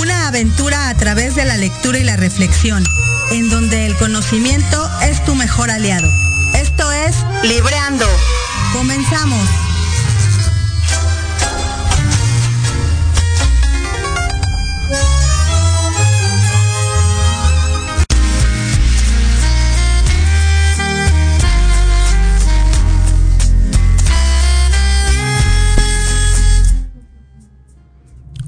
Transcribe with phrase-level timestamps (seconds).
[0.00, 2.84] una aventura a través de la lectura y la reflexión,
[3.30, 6.10] en donde el conocimiento es tu mejor aliado.
[6.54, 8.06] Esto es Libreando.
[8.72, 9.73] Comenzamos.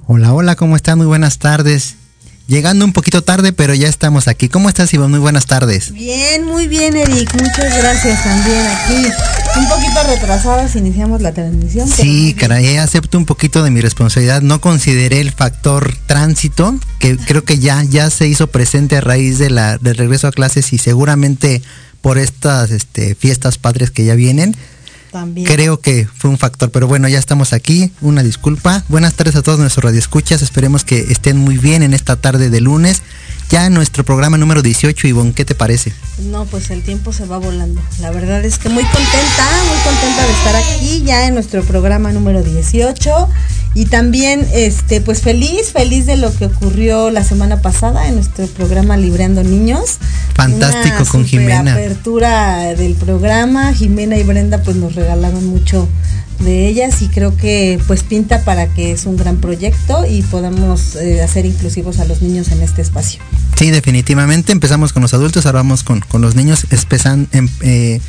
[0.08, 0.99] Hola, hola, ¿cómo están?
[0.99, 1.97] Muy buenas tardes.
[2.47, 4.49] Llegando un poquito tarde, pero ya estamos aquí.
[4.49, 5.11] ¿Cómo estás, Iván?
[5.11, 5.91] Muy buenas tardes.
[5.91, 7.35] Bien, muy bien, Eric.
[7.35, 9.08] Muchas gracias también aquí.
[9.58, 11.88] Un poquito retrasadas iniciamos la transmisión.
[11.88, 14.43] Sí, caray, acepto un poquito de mi responsabilidad.
[14.43, 19.41] No consideré el factor tránsito, que creo que ya, ya se hizo presente a raíz
[19.41, 21.62] de la, del regreso a clases y seguramente
[22.00, 24.55] por estas este, fiestas padres que ya vienen
[25.46, 27.92] Creo que fue un factor, pero bueno, ya estamos aquí.
[28.00, 28.84] Una disculpa.
[28.88, 30.42] Buenas tardes a todos nuestros radioescuchas.
[30.42, 33.02] Esperemos que estén muy bien en esta tarde de lunes.
[33.48, 35.92] Ya en nuestro programa número 18, Ivonne, ¿qué te parece?
[36.18, 37.80] No, pues el tiempo se va volando.
[38.00, 42.10] La verdad es que muy contenta, muy contenta de estar aquí ya en nuestro programa
[42.10, 43.28] número 18
[43.74, 48.46] y también, este, pues feliz, feliz de lo que ocurrió la semana pasada en nuestro
[48.48, 49.98] programa Libreando Niños.
[50.36, 51.72] Fantástico Una con Jimena.
[51.72, 53.72] apertura del programa.
[53.72, 55.88] Jimena y Brenda pues nos regalaron mucho
[56.40, 60.94] de ellas y creo que pues pinta para que es un gran proyecto y podamos
[60.96, 63.20] eh, hacer inclusivos a los niños en este espacio.
[63.58, 64.52] Sí, definitivamente.
[64.52, 68.00] Empezamos con los adultos, ahora vamos con, con los niños, empezan, em, eh,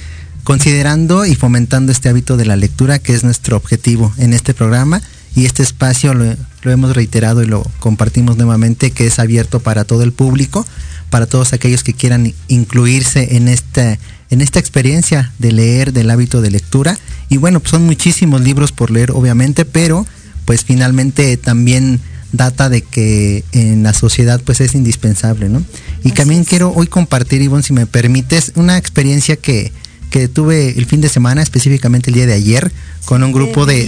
[0.44, 5.02] considerando y fomentando este hábito de la lectura que es nuestro objetivo en este programa
[5.36, 10.04] y este espacio lo, hemos reiterado y lo compartimos nuevamente que es abierto para todo
[10.04, 10.66] el público,
[11.10, 13.98] para todos aquellos que quieran incluirse en esta,
[14.30, 16.98] en esta experiencia de leer, del hábito de lectura.
[17.30, 20.06] Y bueno, pues son muchísimos libros por leer, obviamente, pero
[20.46, 22.02] pues finalmente también
[22.32, 25.64] data de que en la sociedad pues es indispensable, ¿no?
[26.04, 29.72] Y también quiero hoy compartir, Ivonne, si me permites, una experiencia que,
[30.10, 32.72] que tuve el fin de semana, específicamente el día de ayer,
[33.06, 33.86] con un grupo de,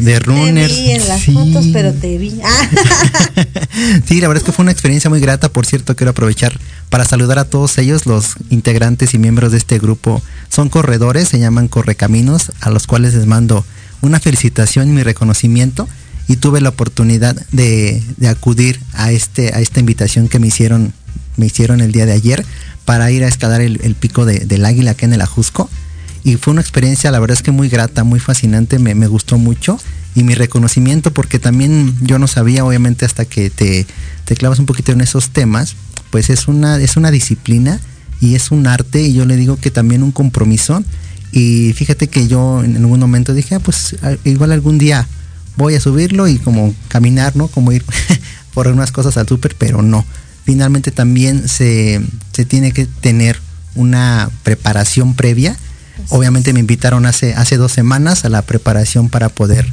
[0.00, 0.74] de, runners.
[0.74, 2.30] Te vi en las fotos, pero te vi.
[4.06, 5.48] sí, la verdad es que fue una experiencia muy grata.
[5.48, 9.78] Por cierto, quiero aprovechar para saludar a todos ellos, los integrantes y miembros de este
[9.78, 10.22] grupo.
[10.48, 13.64] Son corredores, se llaman Correcaminos, a los cuales les mando
[14.02, 15.88] una felicitación y mi reconocimiento.
[16.28, 20.92] Y tuve la oportunidad de, de acudir a, este, a esta invitación que me hicieron,
[21.36, 22.46] me hicieron el día de ayer
[22.90, 25.70] para ir a escalar el, pico del águila aquí en el Ajusco.
[26.24, 29.78] Y fue una experiencia, la verdad es que muy grata, muy fascinante, me, gustó mucho.
[30.16, 33.86] Y mi reconocimiento, porque también yo no sabía, obviamente, hasta que te,
[34.24, 35.76] te clavas un poquito en esos temas,
[36.10, 37.78] pues es una, es una disciplina
[38.20, 40.82] y es un arte, y yo le digo que también un compromiso.
[41.30, 43.94] Y fíjate que yo en algún momento dije, ah, pues
[44.24, 45.06] igual algún día
[45.56, 47.46] voy a subirlo y como caminar, ¿no?
[47.46, 47.84] Como ir
[48.52, 50.04] por unas cosas al súper, pero no
[50.44, 52.00] finalmente también se,
[52.48, 53.40] tiene que tener
[53.74, 55.56] una preparación previa.
[56.08, 59.66] Obviamente me invitaron hace, hace dos semanas a la preparación para poder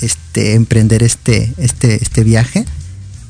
[0.00, 2.64] este, emprender este, este, este viaje.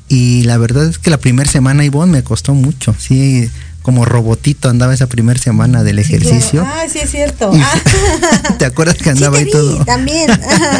[0.09, 2.95] Y la verdad es que la primera semana, Ivonne, me costó mucho.
[2.99, 3.51] Sí,
[3.83, 6.65] como robotito andaba esa primera semana del ejercicio.
[6.67, 7.53] Ah, sí es cierto.
[8.59, 9.85] ¿Te acuerdas que andaba ahí todo?
[9.85, 10.31] También.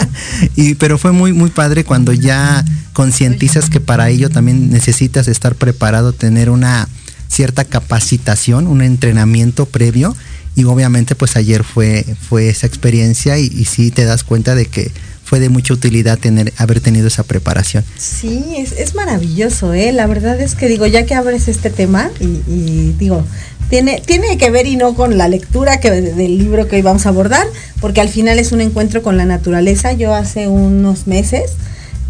[0.57, 5.57] y pero fue muy muy padre cuando ya concientizas que para ello también necesitas estar
[5.57, 6.89] preparado, tener una
[7.29, 10.15] cierta capacitación, un entrenamiento previo
[10.55, 14.67] y obviamente pues ayer fue fue esa experiencia y, y sí te das cuenta de
[14.67, 14.93] que
[15.33, 17.83] fue de mucha utilidad tener, haber tenido esa preparación.
[17.97, 19.91] Sí, es, maravilloso, ¿eh?
[19.91, 23.25] La verdad es que digo, ya que abres este tema y, digo,
[23.71, 27.07] tiene, tiene que ver y no con la lectura que, del libro que hoy vamos
[27.07, 27.47] a abordar,
[27.81, 29.95] porque al final es un encuentro con la naturaleza.
[29.95, 31.53] Yo hace unos meses,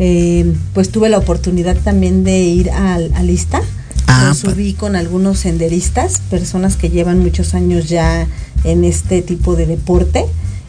[0.01, 3.63] eh, pues tuve la oportunidad también de ir al, a Lista.
[4.09, 8.27] Ah, subí con algunos senderistas, personas que llevan muchos años ya
[8.65, 10.25] en este tipo de deporte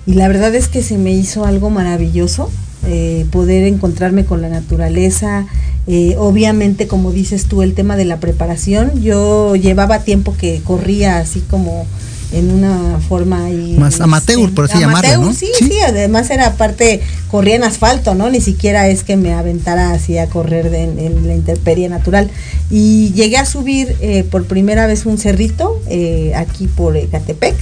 [0.05, 2.50] y la verdad es que se me hizo algo maravilloso
[2.86, 5.45] eh, poder encontrarme con la naturaleza.
[5.88, 11.17] Eh, obviamente, como dices tú, el tema de la preparación, yo llevaba tiempo que corría
[11.17, 11.86] así como
[12.33, 17.57] en una forma y más amateur por así llamarlo sí, sí, además era parte corría
[17.57, 21.88] en asfalto no ni siquiera es que me aventara así a correr en, la intemperie
[21.89, 22.29] natural.
[22.69, 25.79] Y llegué a subir eh, por primera vez un cerrito
[26.36, 27.55] aquí por Ecatepec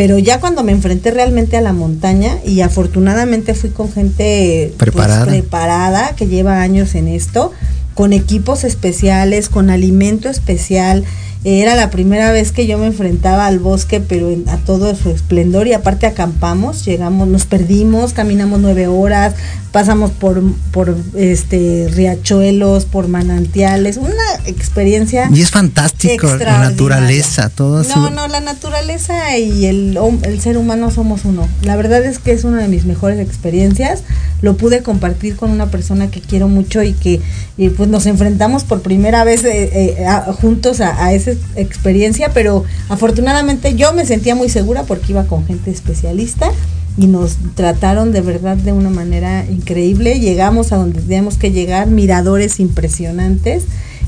[0.00, 4.90] pero ya cuando me enfrenté realmente a la montaña y afortunadamente fui con gente pues,
[4.92, 7.52] preparada, preparada que lleva años en esto,
[7.92, 11.04] con equipos especiales, con alimento especial
[11.42, 15.66] Era la primera vez que yo me enfrentaba al bosque, pero a todo su esplendor
[15.66, 19.34] y aparte acampamos, llegamos, nos perdimos, caminamos nueve horas,
[19.72, 24.12] pasamos por, por este riachuelos, por manantiales, una
[24.44, 25.30] experiencia.
[25.32, 30.90] Y es fantástico la naturaleza, todo No, no, la naturaleza y el, el ser humano
[30.90, 31.48] somos uno.
[31.62, 34.02] La verdad es que es una de mis mejores experiencias.
[34.42, 37.20] Lo pude compartir con una persona que quiero mucho y que
[37.56, 40.06] y pues nos enfrentamos por primera vez eh, eh,
[40.40, 45.46] juntos a, a ese experiencia, pero afortunadamente yo me sentía muy segura porque iba con
[45.46, 46.50] gente especialista
[46.96, 50.20] y nos trataron de verdad de una manera increíble.
[50.20, 53.64] Llegamos a donde teníamos que llegar, miradores impresionantes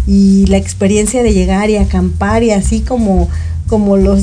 [0.06, 3.28] y la experiencia de llegar y acampar y así como
[3.68, 4.22] como los,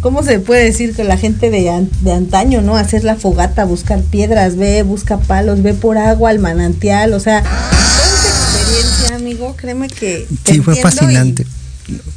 [0.00, 2.76] ¿cómo se puede decir que la gente de, de, antaño, ¿no?
[2.76, 7.44] Hacer la fogata, buscar piedras, ve, busca palos, ve por agua al manantial, o sea,
[7.44, 10.26] toda esa experiencia, amigo, créeme que...
[10.44, 11.46] Sí, fue fascinante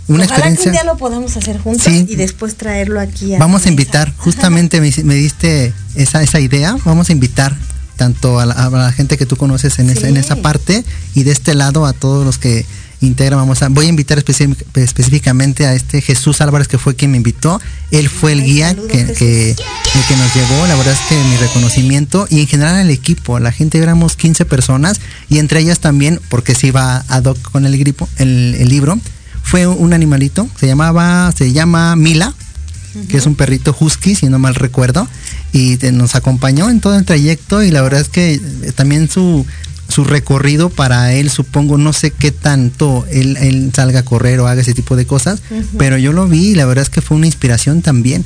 [0.07, 0.63] una experiencia.
[0.63, 3.35] Que un día lo podamos hacer juntos y después traerlo aquí.
[3.35, 7.55] A vamos a invitar, justamente me, diste esa, esa idea, vamos a invitar
[7.95, 10.83] tanto a la, gente que tú conoces en, esa, en esa parte
[11.15, 12.65] y de este lado a todos los que
[13.05, 13.39] integran.
[13.39, 17.61] Vamos a, voy a invitar específicamente a este Jesús Álvarez que fue quien me invitó.
[17.91, 20.65] Él fue el guía que, que, que, nos llevó.
[20.67, 24.45] La verdad es que mi reconocimiento y en general el equipo, la gente éramos 15
[24.45, 24.99] personas
[25.29, 28.99] y entre ellas también, porque se iba a doc con el, gripo, el, el libro,
[29.43, 32.33] fue un animalito, se llamaba, se llama Mila,
[33.07, 35.07] que es un perrito husky, si no mal recuerdo,
[35.51, 39.45] y nos acompañó en todo el trayecto y la verdad es que eh, también su,
[39.89, 44.61] su recorrido para él, supongo, no sé qué tanto él, salga a correr o haga
[44.61, 45.41] ese tipo de cosas,
[45.77, 48.23] pero yo lo vi y la verdad es que fue una inspiración también.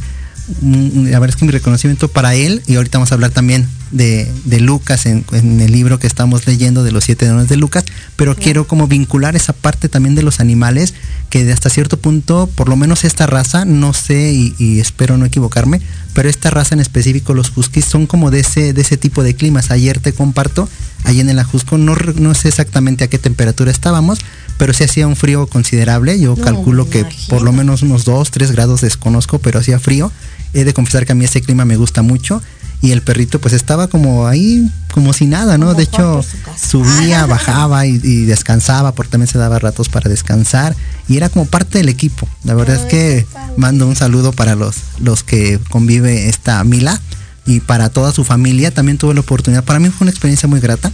[0.62, 4.60] La verdad es que mi reconocimiento para él, y ahorita vamos a hablar también de,
[4.60, 8.68] Lucas en, el libro que estamos leyendo de los siete dones de Lucas, pero quiero
[8.68, 10.94] como vincular esa parte también de los animales,
[11.30, 15.26] que de hasta cierto punto, por lo menos esta raza, no sé y, espero no
[15.26, 15.82] equivocarme,
[16.14, 19.36] pero esta raza en específico, los huskies, son como de ese, de ese tipo de
[19.36, 19.72] climas.
[19.72, 20.68] Ayer te comparto,
[21.04, 24.20] allí en el Ajusco, no, no sé exactamente a qué temperatura estábamos,
[24.58, 26.20] pero sí hacía un frío considerable.
[26.20, 30.12] Yo calculo que por lo menos unos 2, 3 grados desconozco, pero hacía frío.
[30.54, 32.42] He de confesar que a mí ese clima me gusta mucho
[32.82, 35.74] y el perrito pues estaba como ahí como si nada, ¿no?
[35.74, 36.24] de hecho
[36.56, 40.76] subía, bajaba y, descansaba, porque también se daba ratos para descansar
[41.08, 42.28] y era como parte del equipo.
[42.44, 43.26] La verdad es que
[43.58, 47.00] mando un saludo para los, los que convive esta Mila
[47.46, 48.72] y para toda su familia.
[48.72, 50.92] También tuve la oportunidad, para mí fue una experiencia muy grata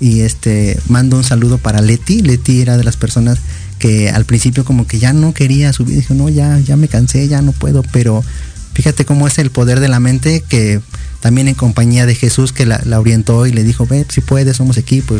[0.00, 2.22] y este mando un saludo para Leti.
[2.22, 3.38] Leti era de las personas
[3.78, 7.28] que al principio como que ya no quería subir, dijo, no, ya, ya me cansé,
[7.28, 8.24] ya no puedo, pero
[8.72, 10.80] fíjate cómo es el poder de la mente que
[11.24, 14.76] también en compañía de Jesús que la, orientó y le dijo, ve, si puedes, somos
[14.76, 15.16] equipo,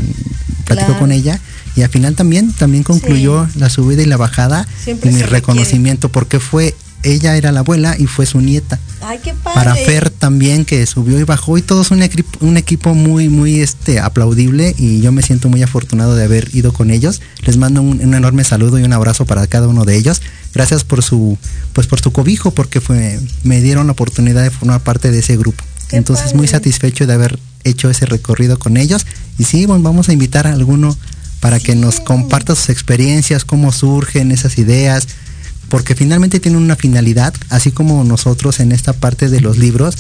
[0.67, 1.41] platicó con ella
[1.77, 6.41] y al final también, también concluyó la subida y la bajada y mi reconocimiento porque
[6.41, 8.79] fue, ella era la abuela y fue su nieta.
[9.01, 9.55] Ay, qué padre.
[9.55, 12.07] Para Fer también que subió y bajó y todos un,
[12.41, 16.75] un equipo muy, muy este, aplaudible y yo me siento muy afortunado de haber ido
[16.75, 17.23] con ellos.
[17.47, 20.21] Les mando un, un enorme saludo y un abrazo para cada uno de ellos
[20.53, 21.37] gracias por su
[21.73, 25.37] pues por su cobijo porque fue me dieron la oportunidad de formar parte de ese
[25.37, 25.65] grupo
[25.97, 29.07] entonces muy satisfecho de haber hecho ese recorrido con ellos.
[29.39, 30.97] Y sí bueno, vamos a invitar a alguno
[31.41, 35.09] para que nos comparta sus experiencias cómo surgen esas ideas
[35.69, 39.97] porque finalmente tienen una finalidad así como nosotros en esta parte de los libros.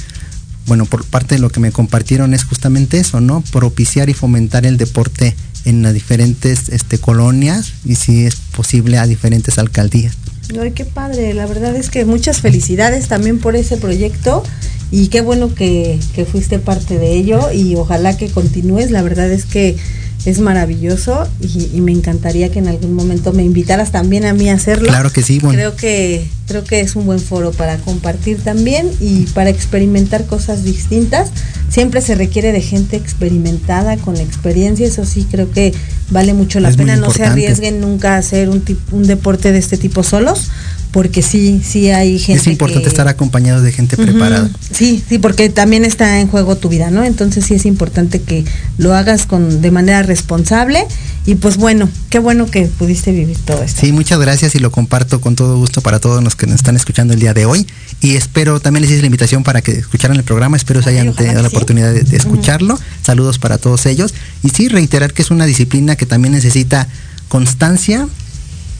[0.66, 4.64] Bueno por parte de lo que me compartieron es justamente eso no propiciar y fomentar
[4.64, 10.16] el deporte en las diferentes este, colonias y si es posible a diferentes alcaldías
[10.60, 14.42] Ay, qué padre, la verdad es que muchas felicidades también por ese proyecto
[14.90, 19.30] y qué bueno que, que fuiste parte de ello y ojalá que continúes, la verdad
[19.30, 19.76] es que
[20.24, 24.54] es maravilloso y, me encantaría que en algún momento me invitaras también a mí a
[24.54, 24.88] hacerlo.
[24.88, 25.56] Claro que sí, bueno.
[25.56, 30.64] Creo que creo que es un buen foro para compartir también y para experimentar cosas
[30.64, 31.30] distintas.
[31.68, 35.74] Siempre se requiere de gente experimentada con experiencia, eso sí creo que
[36.10, 36.96] vale mucho la pena.
[36.96, 38.62] No se arriesguen nunca a hacer un,
[38.92, 40.50] un deporte de este tipo solos,
[40.94, 42.40] porque sí, sí hay gente.
[42.40, 44.48] Es importante estar acompañado de gente preparada.
[44.70, 47.02] Sí, sí, porque también está en juego tu vida, ¿no?
[47.02, 48.44] Entonces sí es importante que
[48.78, 50.86] lo hagas con de manera responsable
[51.26, 53.80] y pues bueno, qué bueno que pudiste vivir todo esto.
[53.80, 56.76] Sí, muchas gracias y lo comparto con todo gusto para todos los que nos están
[56.76, 57.66] escuchando el día de hoy
[58.00, 61.12] y espero también les hice la invitación para que escucharan el programa, espero se hayan
[61.12, 62.78] tenido la oportunidad de, escucharlo.
[63.02, 66.86] Saludos para todos ellos y sí reiterar que es una disciplina que también necesita
[67.26, 68.06] constancia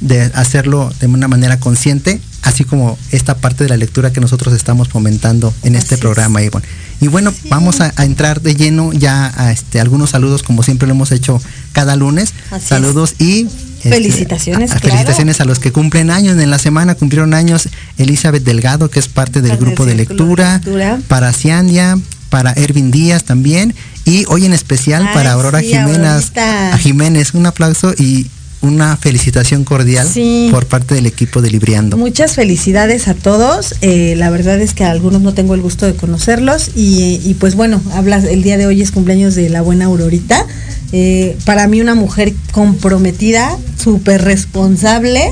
[0.00, 4.54] de hacerlo de una manera consciente, así como esta parte de la lectura que nosotros
[4.54, 6.66] estamos fomentando en este programa, Ivonne.
[7.00, 10.94] Y bueno, vamos a, entrar de lleno ya a este, algunos saludos, como siempre lo
[10.94, 11.40] hemos hecho
[11.72, 12.32] cada lunes.
[12.64, 13.46] saludos y
[13.78, 14.70] Este, felicitaciones.
[14.72, 14.96] a- a- claro.
[14.96, 16.38] Felicitaciones a los que cumplen años.
[16.38, 20.54] En la semana cumplieron años Elizabeth Delgado, que es parte del Parte grupo de lectura,
[20.54, 20.98] lectura.
[21.08, 21.98] para Ciandia,
[22.30, 23.74] para Ervin Díaz también,
[24.04, 28.26] y hoy en especial Ay, para Aurora sí, Jiménez, a Jiménez, un aplauso y
[28.64, 30.49] una felicitación cordial Sí.
[30.50, 31.97] por parte del equipo de Libriando.
[31.97, 33.75] Muchas felicidades a todos.
[33.83, 36.71] Eh, la verdad es que a algunos no tengo el gusto de conocerlos.
[36.75, 40.47] Y, y pues bueno, hablas, el día de hoy es cumpleaños de la buena Aurorita.
[40.92, 45.23] Eh, para mí una mujer comprometida, súper responsable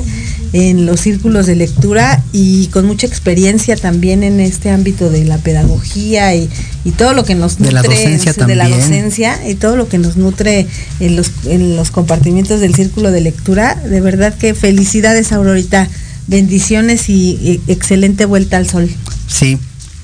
[0.52, 5.38] en los círculos de lectura y con mucha experiencia también en este ámbito de la
[5.38, 6.50] pedagogía y,
[6.84, 9.88] y todo lo que nos nutre De la docencia de la docencia y todo lo
[9.88, 10.66] que nos nutre
[11.00, 13.74] en los, en los compartimientos del círculo de lectura.
[13.76, 15.88] De verdad que felicidades, Aurorita.
[16.28, 18.88] Bendiciones y, y excelente vuelta al sol.
[19.26, 19.58] Sí,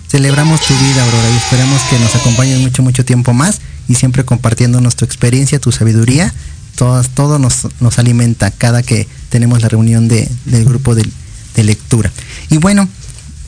[0.09, 4.25] celebramos tu vida, Aurora, y esperamos que nos acompañes mucho, mucho tiempo más y siempre
[4.25, 6.35] compartiéndonos tu experiencia, tu sabiduría.
[6.79, 7.67] Todo, nos,
[7.99, 11.05] alimenta cada que tenemos la reunión de- del grupo de,
[11.65, 12.13] lectura.
[12.51, 12.89] Y bueno,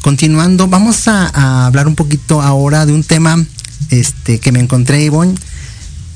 [0.03, 3.37] continuando, vamos a, a hablar un poquito ahora de un tema
[3.91, 5.37] este, que me encontré, Ivonne,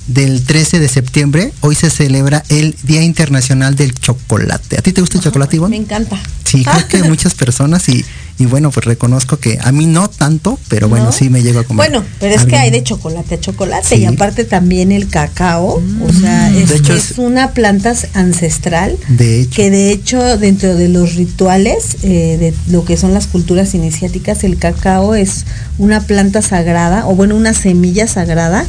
[0.07, 1.53] del 13 de septiembre.
[1.61, 4.79] Hoy se celebra el Día Internacional del Chocolate.
[4.79, 5.77] ¿A ti te gusta el chocolate, Ivonne?
[5.77, 6.19] Me encanta.
[6.45, 8.05] Sí, creo que muchas personas y,
[8.39, 11.13] y bueno, pues reconozco que a mí no tanto, pero bueno, ¿No?
[11.13, 11.89] sí me llego a comer.
[11.91, 13.95] Bueno, pero es que hay de chocolate a chocolate Sí.
[13.97, 18.97] y aparte también el cacao, o sea, es, De hecho, es es- una planta ancestral
[19.09, 23.27] De hecho, que de hecho dentro de los rituales eh, de lo que son las
[23.27, 25.45] culturas iniciáticas, el cacao es
[25.79, 28.65] una planta sagrada o bueno, una semilla sagrada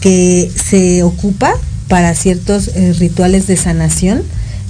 [0.00, 1.52] que se ocupa
[1.88, 4.22] para ciertos eh, rituales de sanación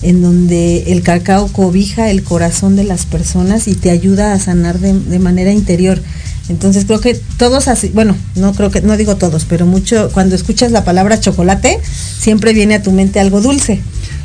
[0.03, 4.79] en donde el cacao cobija el corazón de las personas y te ayuda a sanar
[4.79, 6.01] de, de manera interior.
[6.49, 10.37] Entonces creo que todos así, bueno, no creo que, no digo todos, pero mucho, cuando
[10.37, 11.81] escuchas la palabra chocolate,
[12.21, 13.81] siempre viene a tu mente algo dulce.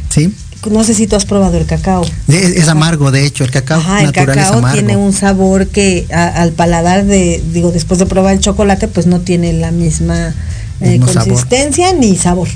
[0.10, 0.32] sí,
[0.72, 2.06] No sé si tú has probado el cacao.
[2.28, 4.78] es, es amargo, de hecho, el cacao Ajá, el natural es cacao amargo.
[4.78, 9.08] tiene un sabor que a- al paladar de, digo, después de probar el chocolate, pues
[9.08, 10.34] no tiene la misma
[10.82, 11.14] eh, sabor.
[11.14, 12.48] consistencia ni sabor.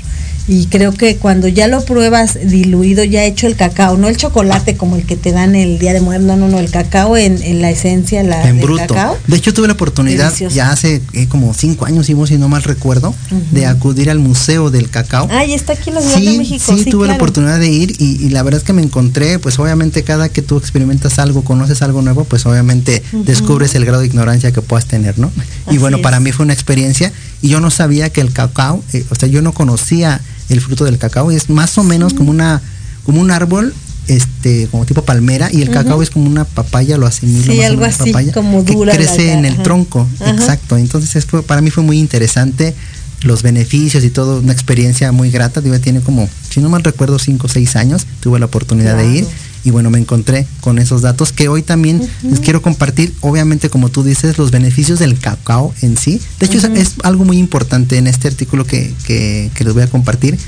[0.48, 4.76] Y creo que cuando ya lo pruebas diluido, ya hecho el cacao, no el chocolate
[4.76, 7.40] como el que te dan el día de muerte, no, no, no, el cacao en,
[7.42, 8.94] en la esencia la, en bruto.
[8.94, 9.16] cacao.
[9.26, 10.56] De hecho, tuve la oportunidad Delicioso.
[10.56, 13.14] ya hace eh, como cinco años, Ivo, si no mal recuerdo,
[13.52, 15.28] de acudir al Museo del Cacao.
[15.30, 16.76] Ay, está aquí en la Ciudad de Sí, México.
[16.76, 17.22] sí, tuve la claro.
[17.24, 20.40] oportunidad de ir y, y la verdad es que me encontré, pues obviamente cada que
[20.40, 24.86] tú experimentas algo, conoces algo nuevo, pues obviamente descubres el grado de ignorancia que puedas
[24.86, 25.30] tener, ¿no?
[25.66, 26.02] y Así bueno, es.
[26.02, 29.28] para mí fue una experiencia y yo no sabía que el cacao, eh, o sea,
[29.28, 32.60] yo no conocía el fruto del cacao y es más o menos como una
[33.04, 33.74] como un árbol
[34.06, 37.66] este como tipo palmera y el cacao es como una papaya lo asimilo Sí, más
[37.66, 40.30] algo así, papaya, como que dura crece en el tronco Ajá.
[40.30, 40.76] exacto.
[40.78, 42.74] Entonces es fue- para mí fue muy interesante
[43.22, 45.60] los beneficios y todo, una experiencia muy grata.
[45.60, 49.06] Digo, tiene como, si no mal recuerdo, cinco o seis años, tuve la oportunidad de
[49.18, 49.26] ir
[49.64, 53.88] y bueno, me encontré con esos datos que hoy también les quiero compartir, obviamente como
[53.88, 56.20] tú dices, los beneficios del cacao en sí.
[56.38, 59.82] De hecho, es- es, algo muy importante en este artículo que, que, que les voy
[59.82, 60.38] a compartir.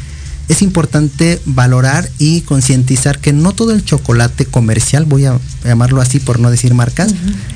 [0.50, 6.18] Es importante valorar y concientizar que no todo el chocolate comercial, voy a llamarlo así
[6.18, 7.14] por no decir marcas,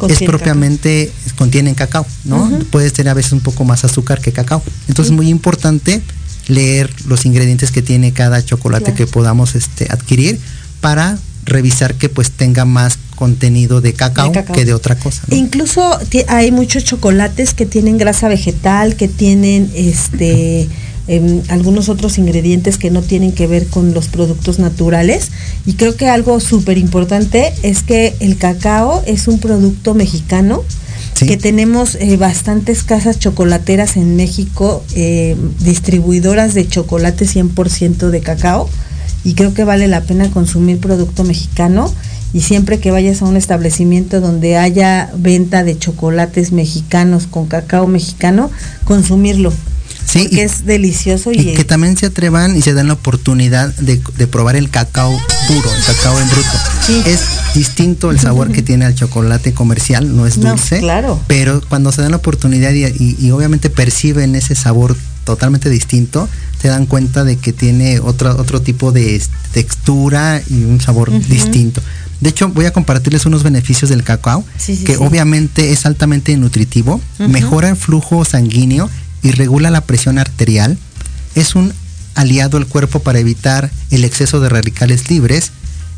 [0.08, 2.48] es propiamente, contienen cacao, ¿no?
[2.70, 4.62] Puede tener a veces un poco más azúcar que cacao.
[4.88, 6.02] Entonces es muy importante
[6.48, 8.96] leer los ingredientes que tiene cada chocolate Claro.
[8.96, 10.38] que podamos este, adquirir
[10.80, 14.54] para revisar que pues tenga más contenido de cacao, De cacao.
[14.54, 15.22] que de otra cosa.
[15.28, 15.36] ¿no?
[15.36, 20.68] Incluso hay muchos chocolates que tienen grasa vegetal, que tienen este
[21.06, 25.30] em, algunos otros ingredientes que no tienen que ver con los productos naturales.
[25.66, 30.62] Y creo que algo súper importante es que el cacao es un producto mexicano.
[31.14, 31.26] Sí.
[31.26, 38.68] que tenemos eh, bastantes casas chocolateras en México, eh, distribuidoras de chocolate 100% de cacao,
[39.24, 41.92] y creo que vale la pena consumir producto mexicano.
[42.32, 47.86] Y siempre que vayas a un establecimiento donde haya venta de chocolates mexicanos con cacao
[47.86, 48.50] mexicano,
[48.84, 49.52] consumirlo.
[50.06, 53.74] Sí, y- es delicioso y, Y que también se atrevan y se den la oportunidad
[53.76, 55.10] de, de probar el cacao
[55.48, 56.48] puro, el cacao en bruto.
[56.86, 57.02] Sí.
[57.06, 57.20] Es
[57.54, 60.78] distinto el sabor que tiene el chocolate comercial, no es No, dulce.
[60.80, 61.20] claro.
[61.26, 66.28] Pero cuando se dan la oportunidad y, y- y obviamente perciben ese sabor totalmente distinto,
[66.60, 69.20] se dan cuenta de que tiene otro, otro tipo de
[69.52, 71.80] textura y un sabor distinto.
[72.20, 74.98] De hecho, voy a compartirles unos beneficios del cacao, Sí, sí, que sí.
[75.02, 78.88] obviamente es altamente nutritivo, mejora el flujo sanguíneo
[79.24, 80.78] y regula la presión arterial.
[81.34, 81.72] Es un
[82.14, 85.50] aliado al cuerpo para evitar el exceso de radicales libres,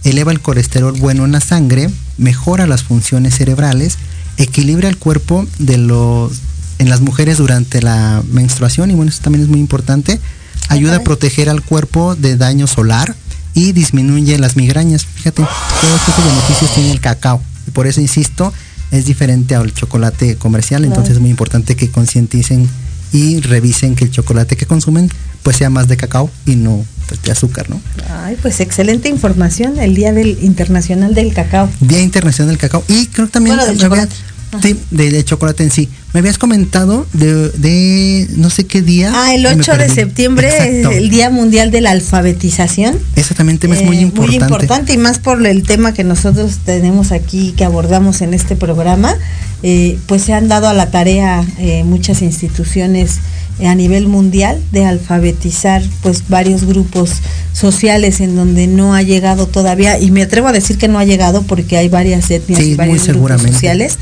[0.05, 3.99] eleva el colesterol bueno en la sangre, mejora las funciones cerebrales,
[4.39, 6.33] equilibra el cuerpo de los
[6.79, 10.21] en las mujeres durante la menstruación y bueno, eso también es muy importante.
[10.69, 13.15] Ayuda a proteger al cuerpo de daño solar
[13.55, 15.07] y disminuye las migrañas.
[15.07, 17.41] Fíjate, todos estos beneficios tiene el cacao.
[17.67, 18.53] Y por eso insisto,
[18.91, 22.69] es diferente al chocolate comercial, entonces es muy importante que concienticen
[23.17, 25.11] y revisen que el chocolate que consumen
[25.43, 27.81] pues sea más de cacao y no pues, de azúcar, ¿no?
[28.11, 31.71] Ay, pues excelente información, el Día del Internacional del Cacao.
[31.81, 32.85] Día Internacional del Cacao.
[32.89, 33.57] Y creo también...
[33.57, 34.15] Bueno, del chocolate.
[34.63, 35.89] Sí, de, de, chocolate en sí.
[36.13, 39.13] Me habías comentado de, de no sé qué día.
[39.15, 40.91] Ah, el 8 de septiembre Exacto.
[40.93, 42.99] es el Día Mundial de la Alfabetización.
[43.17, 44.39] Ese también tema es muy Eh, importante.
[44.39, 48.57] Muy importante y más por el tema que nosotros tenemos aquí, que abordamos en este
[48.57, 49.15] programa.
[49.63, 53.19] Eh, pues se han dado a la tarea eh, muchas instituciones
[53.65, 57.11] a nivel mundial de alfabetizar pues varios grupos
[57.55, 61.07] sociales en donde no ha llegado todavía y me atrevo a decir que no ha
[61.07, 63.97] llegado porque hay varias etnias Sí, y varios grupos sociales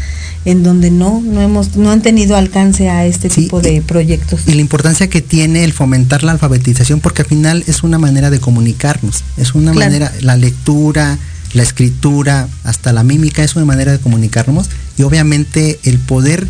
[0.45, 4.43] en donde no no hemos no han tenido alcance a este Sí, tipo de proyectos
[4.47, 8.31] y la importancia que tiene el fomentar la alfabetización porque al final es una manera
[8.31, 9.90] de comunicarnos, es una Claro.
[9.90, 11.19] manera, la lectura,
[11.55, 16.47] la escritura, hasta la mímica es una manera de comunicarnos y obviamente el poder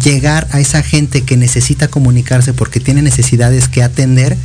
[0.00, 4.36] llegar a esa gente que necesita comunicarse porque tiene necesidades que atender,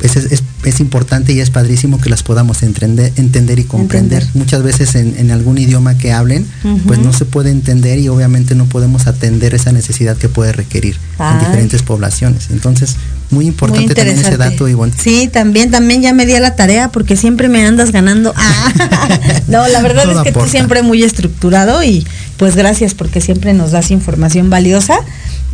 [0.00, 4.22] pues es, es- es importante y es padrísimo que las podamos entender, entender y comprender.
[4.22, 4.36] Entender.
[4.42, 6.46] Muchas veces en, en algún idioma que hablen,
[6.86, 10.96] pues no se puede entender y obviamente no podemos atender esa necesidad que puede requerir
[11.18, 12.48] en diferentes poblaciones.
[12.50, 12.96] Entonces,
[13.30, 14.92] muy importante Muy también ese dato, Ivonne.
[14.98, 18.32] Sí, también, también ya me di a la tarea porque siempre me andas ganando.
[18.34, 18.72] Ah,
[19.48, 20.46] no, la verdad Todo es que aporta.
[20.46, 24.98] tú siempre muy estructurado y pues gracias porque siempre nos das información valiosa.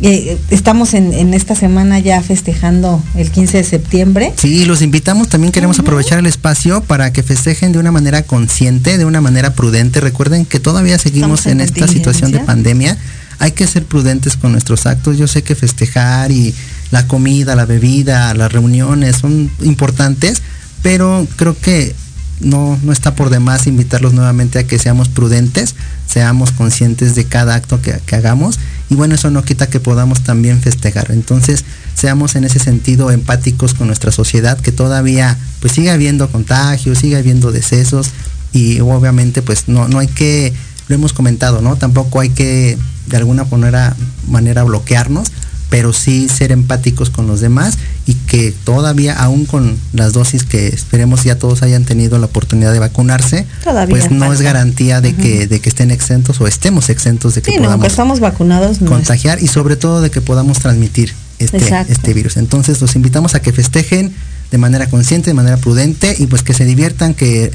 [0.01, 4.33] Eh, estamos en, en esta semana ya festejando el 15 de septiembre.
[4.35, 8.97] Sí, los invitamos, también queremos aprovechar el espacio para que festejen de una manera consciente,
[8.97, 10.01] de una manera prudente.
[10.01, 12.97] Recuerden que todavía seguimos en en esta situación de pandemia.
[13.39, 15.17] Hay que ser prudentes con nuestros actos.
[15.17, 16.53] Yo sé que festejar y
[16.91, 20.41] la comida, la bebida, las reuniones son importantes,
[20.81, 21.95] pero creo que
[22.41, 25.75] no, no está por demás invitarlos nuevamente a que seamos prudentes,
[26.07, 30.21] seamos conscientes de cada acto que, que hagamos y bueno, eso no quita que podamos
[30.21, 31.11] también festejar.
[31.11, 31.63] Entonces,
[31.95, 37.15] seamos en ese sentido empáticos con nuestra sociedad, que todavía pues sigue habiendo contagios, sigue
[37.15, 38.09] habiendo decesos
[38.51, 40.53] y obviamente pues no, no hay que,
[40.87, 41.77] lo hemos comentado, ¿no?
[41.77, 42.77] Tampoco hay que
[43.07, 43.95] de alguna manera,
[44.27, 45.31] manera bloquearnos,
[45.71, 50.67] pero sí ser empáticos con los demás y que todavía, aún con las dosis que
[50.67, 55.15] esperemos ya todos hayan tenido la oportunidad de vacunarse, Todavía pues no es garantía de
[55.15, 58.19] que, de que estén exentos o estemos exentos de que Sí, no, aunque podamos estamos
[58.19, 61.93] vacunados, no es- contagiar y sobre todo de que podamos transmitir este, Exacto.
[61.93, 62.35] este virus.
[62.35, 64.13] Entonces los invitamos a que festejen
[64.51, 67.51] de manera consciente, de manera prudente y pues que se diviertan, que,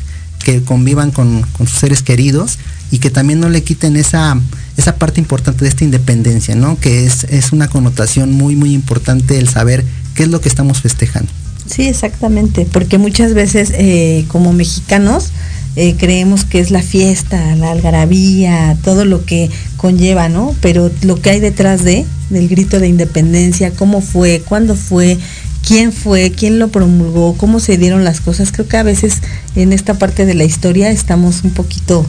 [0.46, 2.60] que convivan con, sus seres queridos
[2.92, 4.40] y que también no le quiten esa,
[4.76, 6.78] esa parte importante de esta independencia, ¿no?
[6.78, 10.82] Que es, es una connotación muy, muy importante el saber qué es lo que estamos
[10.82, 11.32] festejando.
[11.66, 15.32] Sí, exactamente, porque muchas veces eh, como mexicanos
[15.74, 20.54] eh, creemos que es la fiesta, la algarabía, todo lo que conlleva, ¿no?
[20.60, 25.18] Pero lo que hay detrás de, del grito de independencia, cómo fue, cuándo fue,
[25.66, 29.18] quién fue, quién lo promulgó, cómo se dieron las cosas, creo que a veces
[29.56, 32.06] en esta parte de la historia estamos un poquito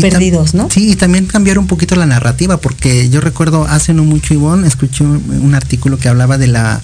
[0.00, 0.68] perdidos, ¿no?
[0.70, 4.68] Sí, y también cambiar un poquito la narrativa, porque yo recuerdo hace no mucho, Ivonne,
[4.68, 6.80] escuché un, artículo que hablaba de la,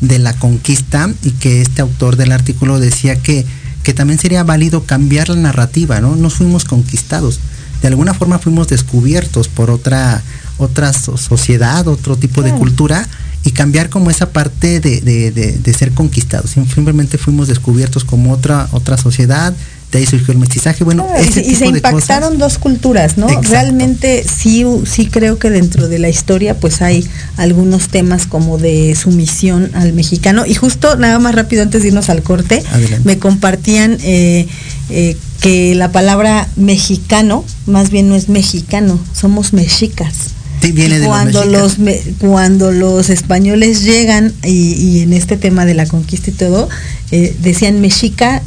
[0.00, 3.44] de la conquista y que este autor del artículo decía que,
[3.82, 6.16] que también sería válido cambiar la narrativa, ¿no?
[6.16, 7.40] Nos fuimos conquistados.
[7.82, 10.22] De alguna forma fuimos descubiertos por otra,
[10.58, 13.08] otra so- sociedad, otro tipo de cultura
[13.44, 16.50] y cambiar como esa parte de, de- de- de ser conquistados.
[16.50, 19.54] Simplemente fuimos descubiertos como otra, otra sociedad,
[19.90, 20.84] de ahí surgió el mestizaje.
[20.84, 21.92] Bueno, Ah, y se- y, se tipo de cosas.
[21.94, 23.26] impactaron dos culturas, ¿no?
[23.28, 23.48] Exacto.
[23.50, 28.94] Realmente sí, sí creo que dentro de la historia pues hay algunos temas como de
[28.94, 30.44] sumisión al mexicano.
[30.46, 33.00] Y justo nada más rápido antes de irnos al corte, Adelante.
[33.04, 34.46] me compartían eh,
[34.90, 40.14] eh, que la palabra mexicano más bien no es mexicano, somos mexicas.
[40.62, 41.76] Sí, viene Y de los cuando los,
[42.18, 46.68] cuando los españoles llegan y, y en este tema de la conquista y todo
[47.10, 48.42] eh, decían mexica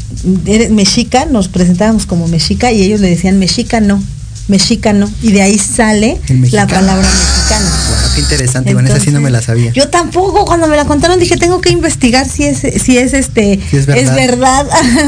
[0.45, 4.02] eres mexica nos presentábamos como mexica y ellos le decían mexica no
[4.47, 6.67] mexica no y de ahí sale la mexicano.
[6.69, 7.65] palabra mexicano
[8.15, 9.71] qué interesante, Iván, esa sí no me la sabía.
[9.73, 13.60] yo tampoco cuando me la contaron dije tengo que investigar si es si es este
[13.71, 14.15] Si es verdad.
[14.15, 14.67] verdad.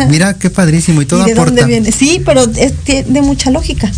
[0.09, 1.51] Mira qué padrísimo y todo ¿Y de aporta.
[1.51, 1.91] dónde viene?
[1.91, 3.91] Sí, pero es tiene mucha lógica.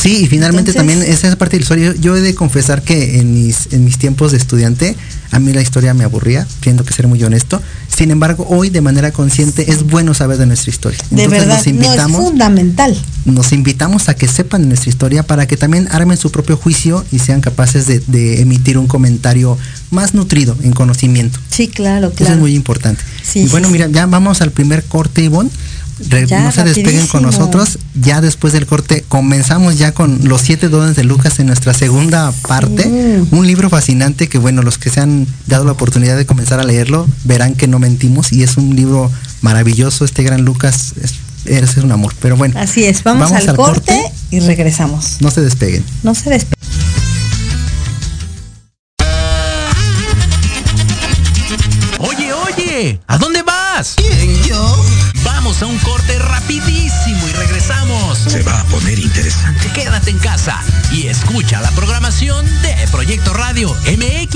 [0.00, 1.94] Sí, y finalmente Entonces- también esa es parte de la historia.
[2.00, 4.96] Yo, he de confesar que en mis, en mis tiempos de estudiante,
[5.30, 7.60] a mí la historia me aburría, tengo que ser muy honesto.
[7.94, 10.98] Sin embargo, hoy de manera consciente es bueno saber de nuestra historia.
[11.10, 13.02] De Entonces verdad, nos no es invitamos, fundamental.
[13.24, 17.04] nos invitamos a que sepan de nuestra historia para que también armen su propio juicio
[17.10, 19.56] y sean capaces de, de emitir un comentario
[19.90, 21.38] más nutrido en conocimiento.
[21.50, 22.34] Sí, claro, Eso claro.
[22.34, 23.02] es muy importante.
[23.22, 23.72] Sí, y bueno, sí.
[23.72, 25.50] mira, ya vamos al primer corte, Ivonne.
[25.98, 27.78] No se despeguen con nosotros.
[27.94, 32.32] Ya después del corte comenzamos ya con los siete dones de Lucas en nuestra segunda
[32.46, 33.22] parte.
[33.30, 36.64] Un libro fascinante que bueno, los que se han dado la oportunidad de comenzar a
[36.64, 40.04] leerlo verán que no mentimos y es un libro maravilloso.
[40.04, 42.14] Este gran Lucas es, es un amor.
[42.20, 42.58] Pero bueno.
[42.58, 45.16] Así es, vamos, al, corte y regresamos.
[45.20, 45.84] No se despeguen.
[46.02, 46.53] No se despeguen.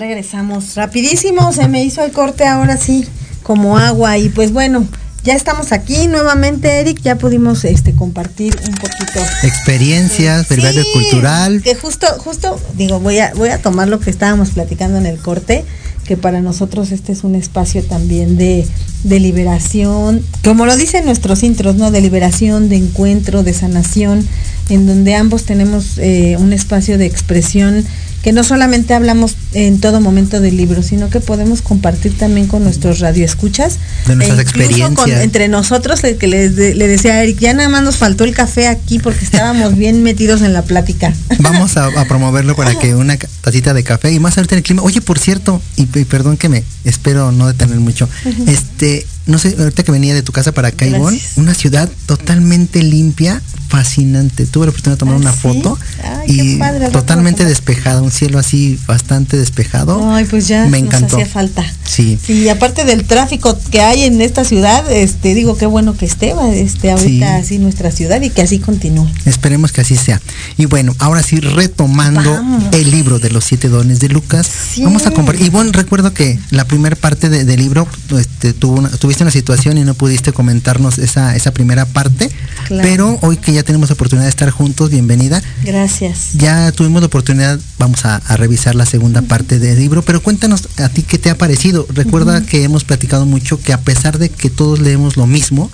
[0.00, 3.06] Regresamos rapidísimo, se me hizo el corte ahora sí,
[3.42, 4.86] como agua y pues bueno,
[5.22, 10.56] ya estamos aquí nuevamente, Eric, ya pudimos este compartir un poquito experiencias, sí,
[10.94, 11.60] cultural.
[11.62, 15.18] Que justo justo digo, voy a voy a tomar lo que estábamos platicando en el
[15.18, 15.66] corte,
[16.06, 18.66] que para nosotros este es un espacio también de,
[19.04, 21.90] de liberación, como lo dicen nuestros intros, ¿no?
[21.90, 24.26] De liberación, de encuentro, de sanación,
[24.70, 27.84] en donde ambos tenemos eh, un espacio de expresión
[28.22, 32.62] que no solamente hablamos en todo momento del libro, sino que podemos compartir también con
[32.62, 33.78] nuestros radioescuchas.
[34.06, 34.90] De nuestras e experiencias.
[34.90, 37.96] Con, entre nosotros, el que les de, le decía a Eric, ya nada más nos
[37.96, 41.14] faltó el café aquí porque estábamos bien metidos en la plática.
[41.38, 44.64] Vamos a, a, promoverlo para que una tacita de café y más ahorita en el
[44.64, 44.82] clima.
[44.82, 48.48] Oye, por cierto, y, y perdón que me espero no detener mucho, uh -huh.
[48.48, 53.40] este, no sé, ahorita que venía de tu casa para Caibón, una ciudad totalmente limpia,
[53.70, 54.46] fascinante.
[54.46, 55.38] Tuve la oportunidad de tomar ¿Ah, una sí?
[55.40, 60.12] foto Ay, y padre, totalmente despejada, un cielo así bastante despejado.
[60.12, 61.04] Ay, pues ya me encantó.
[61.04, 61.64] nos hacía falta.
[61.84, 62.18] Sí.
[62.22, 66.34] Sí, aparte del tráfico que hay en esta ciudad, este digo qué bueno que esté,
[66.54, 67.42] este ahorita sí.
[67.42, 69.08] así nuestra ciudad y que así continúe.
[69.24, 70.20] Esperemos que así sea.
[70.56, 72.64] Y bueno, ahora sí retomando Vamos.
[72.72, 74.82] el libro de los siete dones de Lucas, sí.
[74.82, 75.46] vamos a compartir.
[75.46, 77.86] Y bueno, recuerdo que la primera parte del de libro
[78.18, 82.30] este, tuvo una, tuviste una situación y no pudiste comentarnos esa, esa primera parte,
[82.66, 82.88] claro.
[82.88, 85.42] pero hoy que ya tenemos la oportunidad de estar juntos, bienvenida.
[85.64, 86.30] Gracias.
[86.34, 89.28] Ya tuvimos la oportunidad, vamos a, a revisar la segunda uh -huh.
[89.28, 91.86] parte del libro, pero cuéntanos a ti qué te ha parecido.
[91.92, 92.46] Recuerda uh -huh.
[92.46, 95.70] que hemos platicado mucho que a pesar de que todos leemos lo mismo,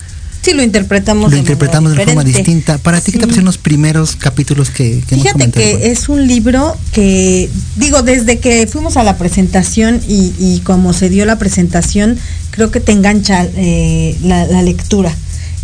[0.46, 2.78] Sí, lo interpretamos lo de interpretamos de forma distinta.
[2.78, 3.12] Para ti, sí.
[3.12, 7.50] ¿qué te parecieron los primeros capítulos que, que Fíjate hemos que es un libro que,
[7.74, 12.16] digo, desde que fuimos a la presentación y, y como se dio la presentación,
[12.52, 15.12] creo que te engancha eh, la, la, lectura.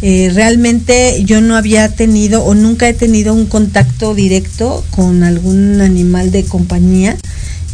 [0.02, 5.80] Eh, realmente yo no había tenido o nunca he tenido un contacto directo con algún
[5.80, 7.16] animal de compañía.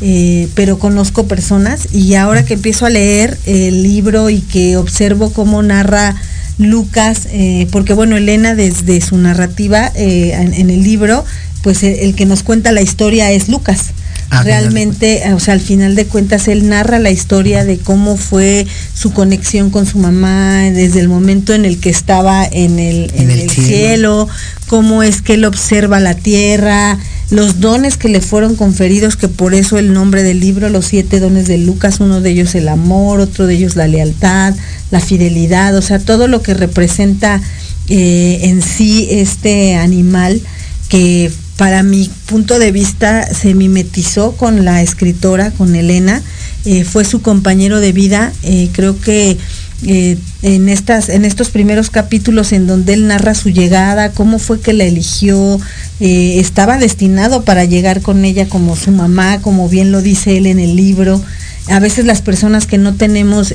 [0.00, 5.32] Eh, pero conozco personas y ahora que empiezo a leer el libro y que observo
[5.32, 6.14] cómo narra
[6.58, 11.24] Lucas, eh, porque bueno, Elena desde su narrativa eh, en, el libro,
[11.62, 13.90] pues el, que nos cuenta la historia es Lucas.
[14.30, 18.66] Ah, Realmente, o sea, al final de cuentas, él narra la historia de cómo fue
[18.92, 23.30] su conexión con su mamá desde el momento en el que estaba en el, en,
[23.30, 24.28] el, cielo.
[24.66, 26.98] cómo es que él observa la tierra,
[27.30, 31.20] los dones que le fueron conferidos, que por eso el nombre del libro, los siete
[31.20, 34.54] dones de Lucas, uno de ellos el amor, otro de ellos la lealtad,
[34.90, 37.40] la fidelidad, o sea, todo lo que representa
[37.88, 40.42] eh, en sí este animal
[40.90, 46.22] que para mi punto de vista se mimetizó con la escritora, con Elena,
[46.64, 49.36] eh, fue su compañero de vida, eh, creo que
[49.82, 54.60] eh, en, estas, en estos primeros capítulos en donde él narra su llegada, cómo fue
[54.60, 55.58] que la eligió,
[55.98, 60.60] estaba destinado para llegar con ella como su mamá, como bien lo dice él en
[60.60, 61.20] el libro.
[61.66, 63.52] A veces las personas que no tenemos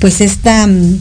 [0.00, 0.98] pues esta mm,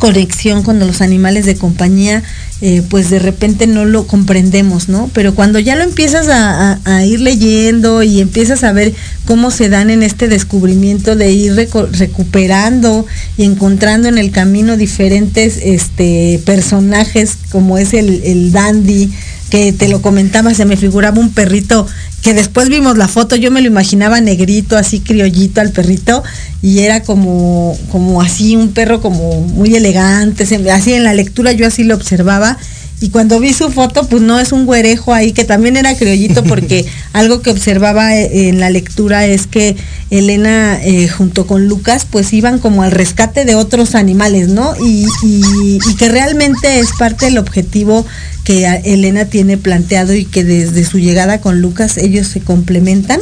[0.00, 2.22] conexión con los animales de compañía,
[2.62, 5.10] eh, pues de repente no lo comprendemos, ¿no?
[5.12, 8.94] Pero cuando ya lo empiezas a, ir leyendo y empiezas a ver
[9.26, 15.58] cómo se dan en este descubrimiento de ir recuperando y encontrando en el camino diferentes
[15.62, 19.10] este, personajes, como es el, el dandy,
[19.50, 21.86] que te lo comentaba, se me figuraba un perrito
[22.22, 26.22] que después vimos la foto, yo me lo imaginaba negrito, así criollito al perrito,
[26.62, 31.66] y era como, como así, un perro como muy elegante, así en la lectura yo
[31.66, 32.58] así lo observaba,
[33.00, 36.44] y cuando vi su foto, pues no es un güerejo ahí, que también era criollito,
[36.44, 36.84] porque
[37.14, 39.74] algo que observaba eh, en la lectura es que
[40.10, 44.74] Elena eh, junto con Lucas, pues iban como al rescate de otros animales, ¿no?
[44.76, 48.04] Y, y que realmente es parte del objetivo
[48.44, 53.20] que Elena tiene planteado y que desde su llegada con Lucas ellos se complementan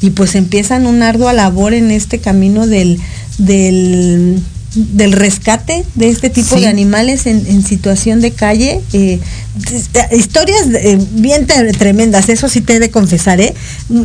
[0.00, 3.00] y pues empiezan un ardua labor en este camino del,
[3.38, 4.40] del
[4.78, 8.80] del rescate de este tipo de animales en, situación de calle.
[8.92, 9.18] Eh,
[10.12, 13.54] historias eh, bien tremendas, eso sí te he de confesar, ¿eh?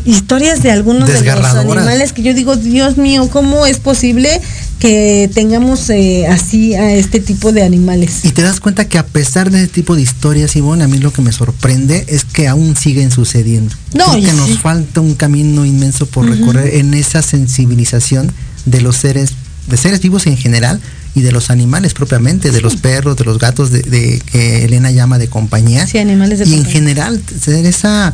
[0.05, 4.41] Historias de algunos de los animales que yo digo, Dios mío, ¿cómo es posible
[4.79, 8.25] que tengamos eh, así a este tipo de animales?
[8.25, 10.97] Y te das cuenta que a pesar de este tipo de historias, Ivonne, a mí
[10.97, 13.75] lo que me sorprende es que aún siguen sucediendo.
[13.93, 18.31] No, que nos falta un camino inmenso por recorrer en esa sensibilización
[18.65, 19.33] de los seres
[19.67, 20.79] de seres vivos en general
[21.15, 25.17] y de los animales propiamente, de los perros, de los gatos, de, que Elena llama
[25.17, 25.85] de compañía.
[25.85, 28.13] Sí, animales de Y en general, ser esa,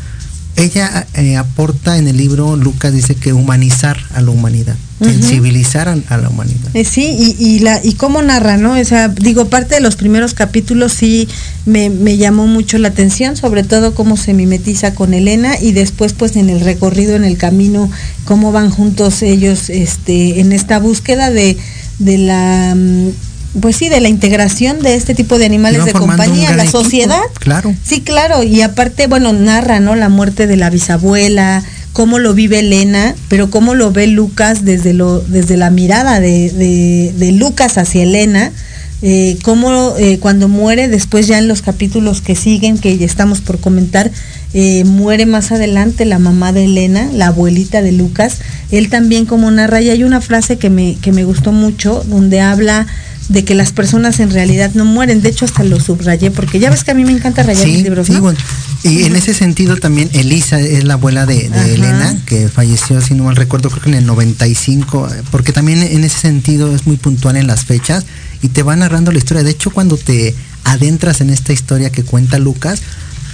[0.62, 6.18] ella eh, aporta en el libro, Lucas dice que humanizar a la humanidad, sensibilizar a,
[6.18, 6.70] la humanidad.
[6.74, 8.74] Eh, sí, y, y, la, y cómo narra, ¿no?
[8.80, 11.28] O sea, digo, parte de los primeros capítulos sí
[11.66, 16.14] me, me, llamó mucho la atención, sobre todo cómo se mimetiza con Elena y después
[16.14, 17.90] pues en el recorrido, en el camino,
[18.26, 21.58] cómo van juntos ellos este, en esta búsqueda de,
[22.00, 23.10] de la mm,
[23.62, 27.22] pues sí, de la integración de este tipo de animales de compañía, la sociedad.
[27.40, 27.74] Claro.
[27.84, 28.44] Sí, claro.
[28.44, 29.96] Y aparte, bueno, narra, ¿no?
[29.96, 34.94] La muerte de la bisabuela, cómo lo vive Elena, pero cómo lo ve Lucas desde,
[34.94, 38.52] lo, desde la mirada de, de, Lucas hacia Elena.
[39.02, 43.40] Eh, cómo eh, cuando muere, después ya en los capítulos que siguen, que ya estamos
[43.40, 44.12] por comentar,
[44.54, 48.40] eh, muere más adelante la mamá de Elena, la abuelita de Lucas.
[48.72, 52.42] Él también como narra, y hay una frase que me, que me gustó mucho, donde
[52.42, 52.88] habla
[53.30, 55.22] de que las personas en realidad no mueren.
[55.22, 57.84] De hecho, hasta lo subrayé, porque ya ves que a mí me encanta rayar sí,
[57.84, 58.08] libros.
[58.08, 58.38] Sí, bueno.
[58.84, 63.26] Y en ese sentido también Elisa es la abuela de, Elena, que falleció, si no
[63.26, 67.38] mal recuerdo, creo que en el 95, porque también en ese sentido es muy puntual
[67.38, 68.06] en las fechas
[68.42, 69.44] y te va narrando la historia.
[69.44, 72.82] De hecho, cuando te adentras en esta historia que cuenta Lucas,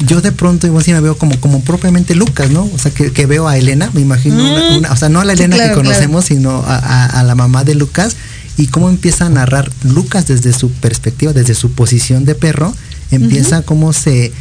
[0.06, 2.70] yo de pronto igual sí me veo como, como propiamente Lucas, ¿no?
[2.74, 4.36] O sea, que, veo a Elena, me imagino,
[4.78, 8.16] una, o sea, no a la Elena que conocemos, sino a, la mamá de Lucas
[8.58, 12.74] y cómo empieza a narrar Lucas desde su perspectiva, desde su posición de perro,
[13.12, 14.32] empieza cómo se,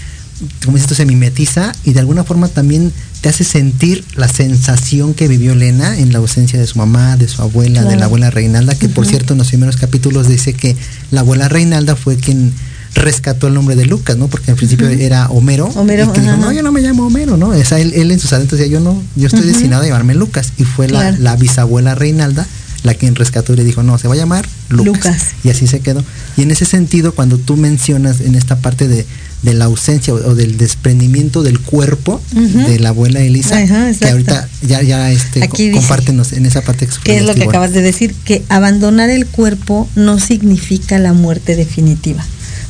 [0.64, 5.28] como esto se mimetiza y de alguna forma también te hace sentir la sensación que
[5.28, 8.74] vivió Elena en la ausencia de su mamá, de su abuela, de la abuela Reinalda,
[8.74, 10.76] que por cierto en los primeros capítulos dice que
[11.10, 12.52] la abuela Reinalda fue quien
[12.94, 14.28] rescató el nombre de Lucas, ¿no?
[14.28, 15.66] Porque al principio era Homero.
[15.74, 17.52] Homero, y dijo, no, yo no me llamo Homero, ¿no?
[17.52, 20.52] Él, en sus adentros decía, yo no, yo estoy destinado a llamarme Lucas.
[20.58, 22.46] Y fue la, la bisabuela Reinalda
[22.84, 25.28] la que rescató y le dijo, no, se va a llamar Lucas.
[25.42, 26.04] Y así se quedó.
[26.36, 29.06] Y en ese sentido, cuando tú mencionas en esta parte de,
[29.42, 33.62] la ausencia o, del desprendimiento del cuerpo de la abuela Elisa,
[33.98, 37.72] que ahorita ya, ya este, compártenos en esa parte que ¿Qué es lo que acabas
[37.72, 38.14] de decir?
[38.24, 42.24] Que abandonar el cuerpo no significa la muerte definitiva.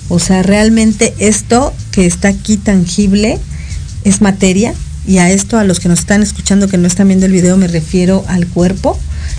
[0.08, 3.38] O sea, realmente esto que está aquí tangible
[4.04, 4.74] es materia
[5.06, 7.56] y a esto, a los que nos están escuchando que no están viendo el video,
[7.56, 8.98] me refiero al cuerpo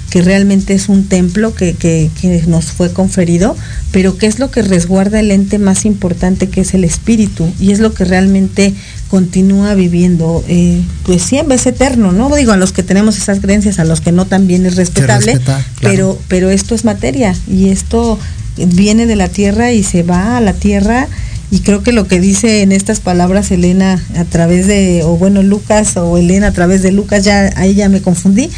[0.10, 3.56] que realmente es un templo que, que, que, nos fue conferido,
[3.92, 7.72] pero que es lo que resguarda el ente más importante que es el espíritu y
[7.72, 8.74] es lo que realmente
[9.10, 12.34] continúa viviendo, eh, pues siempre es eterno, ¿no?
[12.36, 15.66] Digo, a los que tenemos esas creencias, a los que no también es respetable, respeta,
[15.80, 15.96] claro.
[15.96, 18.20] pero, pero esto es materia y esto
[18.58, 21.08] viene de la tierra y se va a la tierra
[21.52, 25.44] y creo que lo que dice en estas palabras Elena a través de, o bueno,
[25.44, 28.50] Lucas o Elena a través de Lucas, ya ahí ya me confundí,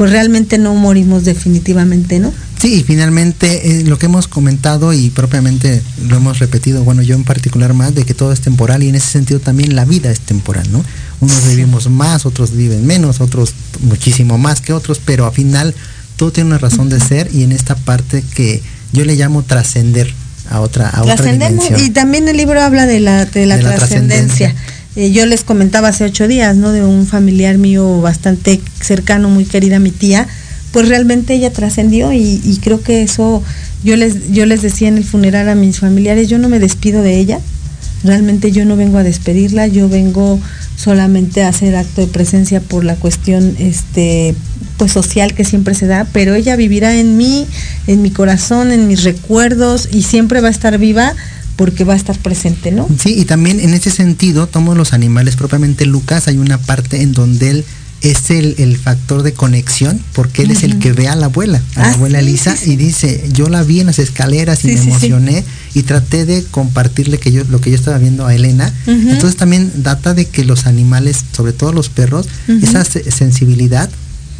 [0.00, 2.32] pues realmente no morimos definitivamente, ¿no?
[2.58, 7.14] Sí, y finalmente eh, lo que hemos comentado y propiamente lo hemos repetido, bueno, yo
[7.16, 10.10] en particular más, de que todo es temporal y en ese sentido también la vida
[10.10, 10.82] es temporal, ¿no?
[11.20, 15.74] Unos vivimos más, otros viven menos, otros muchísimo más que otros, pero al final
[16.16, 18.62] todo tiene una razón de ser y en esta parte que
[18.94, 20.10] yo le llamo trascender
[20.48, 21.78] a otra a otra dimensión.
[21.78, 24.54] Y también el libro habla de la, de la, de la trascendencia.
[24.96, 26.72] Eh, yo les comentaba hace ocho días, ¿no?
[26.72, 30.26] De un familiar mío bastante cercano, muy querida, mi tía,
[30.72, 33.42] pues realmente ella trascendió y, y, creo que eso,
[33.84, 37.02] yo les, yo les decía en el funeral a mis familiares, yo no me despido
[37.02, 37.40] de ella,
[38.02, 40.40] realmente yo no vengo a despedirla, yo vengo
[40.76, 44.34] solamente a hacer acto de presencia por la cuestión este
[44.76, 47.46] pues social que siempre se da, pero ella vivirá en mí,
[47.86, 51.14] en mi corazón, en mis recuerdos y siempre va a estar viva
[51.60, 52.88] porque va a estar presente, ¿no?
[52.98, 57.12] Sí, y también en ese sentido, todos los animales, propiamente Lucas, hay una parte en
[57.12, 57.64] donde él
[58.00, 60.56] es el, el factor de conexión, porque él uh -huh.
[60.56, 62.72] es el que ve a la abuela, a ah, la abuela sí, Lisa, sí, sí.
[62.72, 65.44] y dice, yo la vi en las escaleras y me emocioné
[65.74, 68.72] y traté de compartirle que yo, lo que yo estaba viendo a Elena.
[68.86, 69.10] Uh -huh.
[69.10, 72.64] Entonces también data de que los animales, sobre todo los perros, uh -huh.
[72.64, 73.90] esa sensibilidad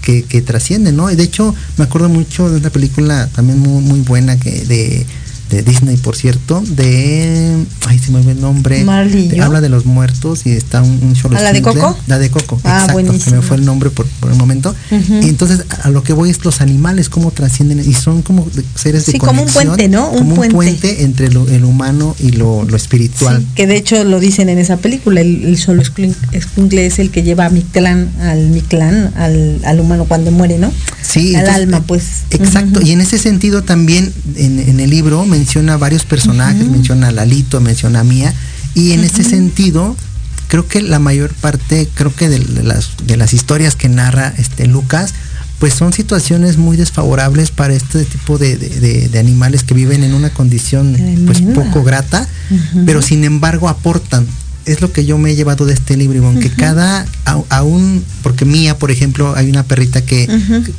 [0.01, 1.09] que, que trasciende, ¿no?
[1.09, 5.05] De hecho, me acuerdo mucho de una película también muy, muy buena que de
[5.51, 7.65] de Disney, por cierto, de.
[7.87, 8.81] Ay, se me olvidó el nombre.
[9.41, 11.31] Habla de los muertos y está un, un show.
[11.31, 11.97] ¿La de Coco?
[12.07, 12.93] La de Coco, ah, exacto.
[12.95, 13.21] Buenísimo.
[13.21, 14.75] Se me fue el nombre por, por el momento.
[14.91, 15.29] Uh -huh.
[15.29, 19.13] Entonces, a lo que voy es los animales, cómo trascienden y son como seres de
[19.13, 19.27] sí, conexión.
[19.27, 20.11] como un puente, ¿no?
[20.11, 20.55] Un como puente.
[20.55, 23.41] un puente entre lo, el humano y lo, lo espiritual.
[23.41, 25.21] Sí, que de hecho lo dicen en esa película.
[25.21, 30.05] El, el solo escuincle es el que lleva a Mictlán, al Mictlán, al, al humano
[30.07, 30.73] cuando muere, ¿no?
[31.03, 31.35] Sí.
[31.35, 32.03] Al entonces, alma, pues.
[32.31, 32.81] Exacto.
[32.81, 32.87] Uh -huh.
[32.87, 36.77] Y en ese sentido también, en, en el libro menciona varios personajes uh -huh.
[36.77, 38.31] menciona a Lalito, menciona a Mía,
[38.75, 39.11] y en uh -huh.
[39.11, 39.97] ese sentido,
[40.51, 44.35] creo que la mayor parte, creo que de, de, las, de las historias que narra
[44.45, 45.15] este Lucas,
[45.61, 50.13] pues son situaciones muy desfavorables para este tipo de, de, de animales que viven en
[50.15, 52.21] una condición pues poco grata,
[52.51, 52.85] uh -huh.
[52.87, 54.27] pero sin embargo aportan.
[54.67, 57.07] Es lo que yo me he llevado de este libro, Ivonne, que cada,
[57.49, 60.29] aún, porque Mía, por ejemplo, hay una perrita que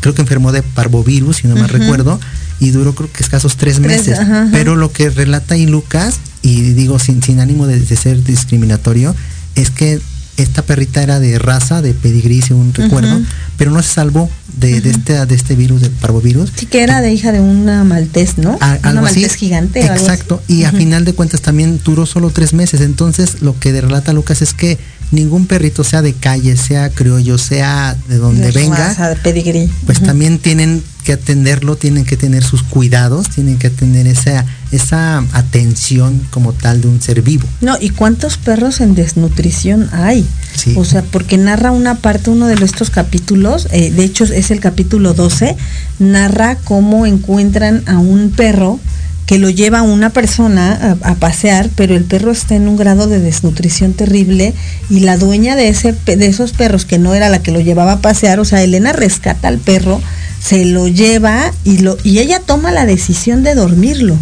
[0.02, 2.20] creo que enfermó de parvovirus, si no me recuerdo,
[2.62, 4.20] y duró creo que escasos tres, tres meses.
[4.20, 4.50] Ajá, ajá.
[4.52, 9.16] Pero lo que relata ahí Lucas, y digo sin, sin ánimo de, de, ser discriminatorio,
[9.56, 10.00] es que
[10.38, 13.26] esta perrita era de raza, de pedigrí, según recuerdo, uh -huh.
[13.58, 16.52] pero no se salvó de, de, este, de este virus, de parvovirus.
[16.56, 18.58] Sí, que era de hija de una maltés, ¿no?
[18.62, 19.40] A, una maltés así.
[19.40, 19.84] gigante.
[19.84, 20.68] Exacto, y uh -huh.
[20.68, 22.82] a final de cuentas también duró solo tres meses.
[22.82, 24.78] Entonces, lo que relata Lucas es que
[25.12, 29.70] ningún perrito, sea de calle, sea criollo, sea de donde de venga, raza, de pedigrí.
[29.86, 30.06] pues uh -huh.
[30.08, 36.22] también tienen que atenderlo, tienen que tener sus cuidados, tienen que tener esa, esa atención
[36.30, 37.48] como tal de un ser vivo.
[37.60, 40.26] No, ¿y cuántos perros en desnutrición hay?
[40.56, 40.76] Sí.
[40.78, 44.60] O sea, porque narra una parte, uno de estos capítulos, eh, de hecho es el
[44.60, 45.56] capítulo 12,
[46.00, 48.80] narra cómo encuentran a un perro
[49.26, 53.08] que lo lleva una persona a, a, pasear, pero el perro está en un grado
[53.08, 54.54] de desnutrición terrible
[54.90, 57.94] y la dueña de ese de esos perros que no era la que lo llevaba
[57.94, 60.02] a pasear, o sea, Elena rescata al perro,
[60.44, 64.18] se lo lleva y lo y ella toma la decisión de dormirlo.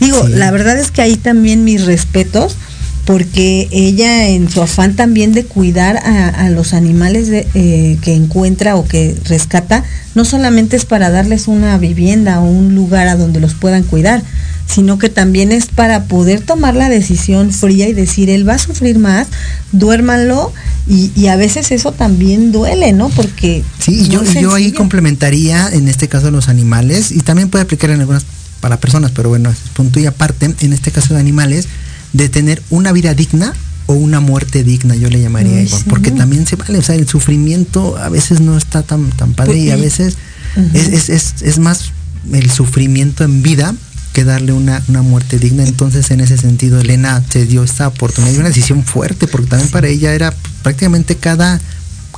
[0.00, 0.32] Digo, sí.
[0.34, 2.56] la verdad es que ahí también mis respetos
[3.04, 8.14] porque ella en su afán también de cuidar a, a los animales de, eh, que
[8.14, 9.84] encuentra o que rescata,
[10.14, 14.22] no solamente es para darles una vivienda o un lugar a donde los puedan cuidar,
[14.66, 18.58] sino que también es para poder tomar la decisión fría y decir, él va a
[18.58, 19.26] sufrir más,
[19.72, 20.52] duérmanlo,
[20.86, 23.08] y, y a veces eso también duele, ¿no?
[23.10, 23.64] Porque...
[23.78, 27.90] Sí, y yo, yo ahí complementaría, en este caso, los animales, y también puede aplicar
[27.90, 28.24] en algunas
[28.60, 31.66] para personas, pero bueno, es punto y aparte, en este caso de animales,
[32.12, 33.54] de tener una vida digna
[33.86, 35.88] o una muerte digna, yo le llamaría Ay, igual, sí.
[35.88, 39.52] porque también se vale, o sea, el sufrimiento a veces no está tan, tan padre
[39.54, 40.16] pues, y a veces
[40.56, 40.74] uh -huh.
[40.74, 41.90] es, es, es, es, más
[42.32, 43.74] el sufrimiento en vida
[44.12, 45.64] que darle una, una muerte digna.
[45.64, 49.70] Entonces, en ese sentido, Elena se dio esta oportunidad y una decisión fuerte, porque también
[49.70, 51.60] para ella era prácticamente cada,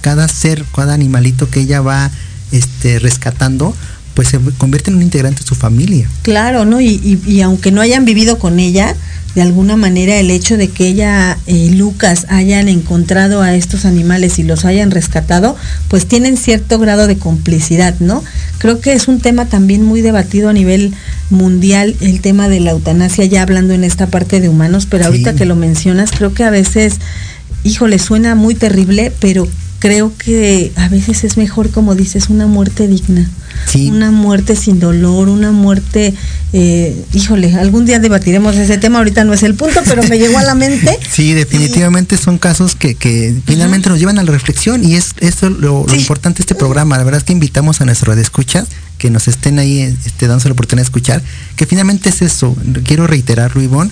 [0.01, 2.11] cada ser, cada animalito que ella va
[2.53, 3.74] este, rescatando,
[4.14, 6.08] pues se convierte en un integrante de su familia.
[6.22, 6.80] Claro, ¿no?
[6.80, 8.94] Y, y, y aunque no hayan vivido con ella,
[9.34, 14.38] de alguna manera el hecho de que ella y Lucas hayan encontrado a estos animales
[14.38, 15.56] y los hayan rescatado,
[15.88, 18.22] pues tienen cierto grado de complicidad, ¿no?
[18.58, 20.94] Creo que es un tema también muy debatido a nivel
[21.30, 25.34] mundial, el tema de la eutanasia, ya hablando en esta parte de humanos, pero ahorita
[25.34, 27.00] que lo mencionas, creo que a veces,
[27.64, 29.48] híjole, suena muy terrible, pero
[29.85, 33.28] creo que a veces es mejor, como dices, una muerte digna.
[33.74, 36.14] Una muerte sin dolor, una muerte,
[36.55, 40.39] eh, híjole, algún día debatiremos ese tema, ahorita no es el punto, pero me llegó
[40.39, 40.99] a la mente.
[41.11, 45.51] Sí, definitivamente son casos que, que finalmente nos llevan a la reflexión y es eso
[45.51, 46.97] lo, importante de este programa.
[46.97, 48.66] La verdad es que invitamos a nuestros escuchas
[48.99, 51.22] que nos estén ahí este, dándose la oportunidad de escuchar,
[51.57, 53.91] que finalmente es eso, quiero reiterarlo Ivonne,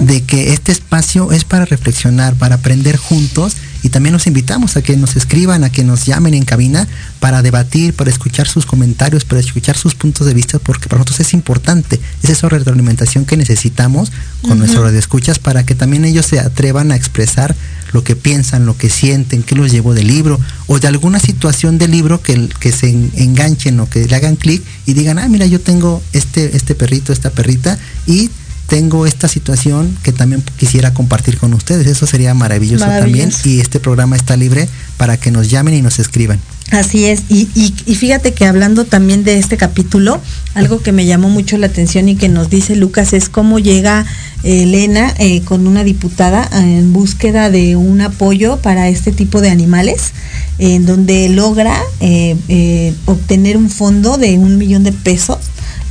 [0.00, 4.82] de que este espacio es para reflexionar, para aprender juntos y también los invitamos a
[4.82, 6.88] que nos escriban, a que nos llamen en cabina
[7.20, 11.20] para debatir, para escuchar sus comentarios, para escuchar sus puntos de vista, porque para nosotros
[11.20, 14.10] es importante, es esa retroalimentación que necesitamos
[14.40, 17.54] con nuestros escuchas para que también ellos se atrevan a expresar
[17.92, 21.76] lo que piensan, lo que sienten, qué los llevó del libro, o de alguna situación
[21.76, 25.44] del libro que, que se enganchen o que le hagan clic y digan, ah, mira,
[25.46, 28.30] yo tengo este, este perrito, esta perrita, y
[28.74, 31.86] tengo esta situación que también quisiera compartir con ustedes.
[31.86, 33.30] Eso sería maravilloso, también.
[33.44, 36.40] Y este programa está libre para que nos llamen y nos escriban.
[36.72, 37.46] Así es, y,
[37.94, 40.20] fíjate que hablando también de este capítulo,
[40.54, 44.06] algo que me llamó mucho la atención y que nos dice Lucas es cómo llega
[44.42, 50.14] Elena eh, con una diputada en búsqueda de un apoyo para este tipo de animales,
[50.58, 55.38] en donde logra eh, eh, obtener un fondo de un millón de pesos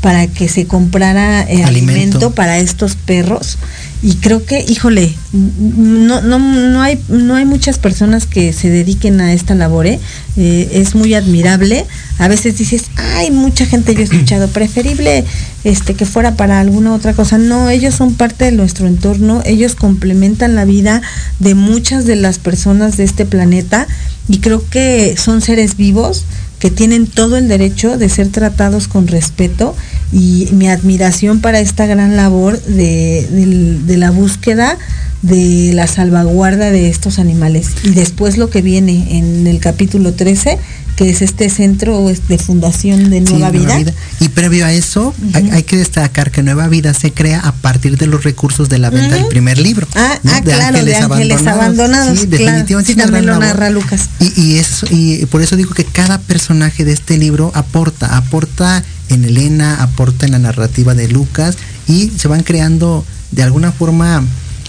[0.03, 2.31] para que se comprara eh, alimento.
[2.31, 3.57] para estos perros
[4.01, 9.21] y creo que híjole no no no hay no hay muchas personas que se dediquen
[9.21, 10.01] a esta labor ¿eh?
[10.35, 11.85] Eh, es muy admirable
[12.19, 15.23] a veces dices hay mucha gente yo he escuchado preferible
[15.63, 19.73] este que fuera para alguna otra cosa no ellos son parte de nuestro entorno ellos
[19.73, 21.01] complementan la vida
[21.39, 23.87] de muchas de las personas de este planeta
[24.27, 26.25] y creo que son seres vivos
[26.59, 29.75] que tienen todo el derecho de ser tratados con respeto.
[30.13, 34.77] Y mi admiración para esta gran labor de, la búsqueda
[35.23, 37.69] de la salvaguarda de estos animales.
[37.83, 40.59] Y después lo que viene en el capítulo 13,
[40.97, 43.81] que es este centro de fundación de Nueva, vida.
[44.19, 48.05] Y previo a eso, hay, que destacar que Nueva Vida se crea a partir de
[48.05, 49.87] los recursos de la venta del primer libro.
[49.95, 52.19] Ah, ah de claro, Ángeles de Ángeles Abandonados.
[52.19, 54.09] sí, definitivamente también lo narra Lucas.
[54.19, 58.83] Y, y, eso, y por eso digo que cada personaje de este libro aporta, aporta
[59.09, 61.57] en Elena, aporta en la narrativa de Lucas
[61.87, 64.23] y se van creando de alguna forma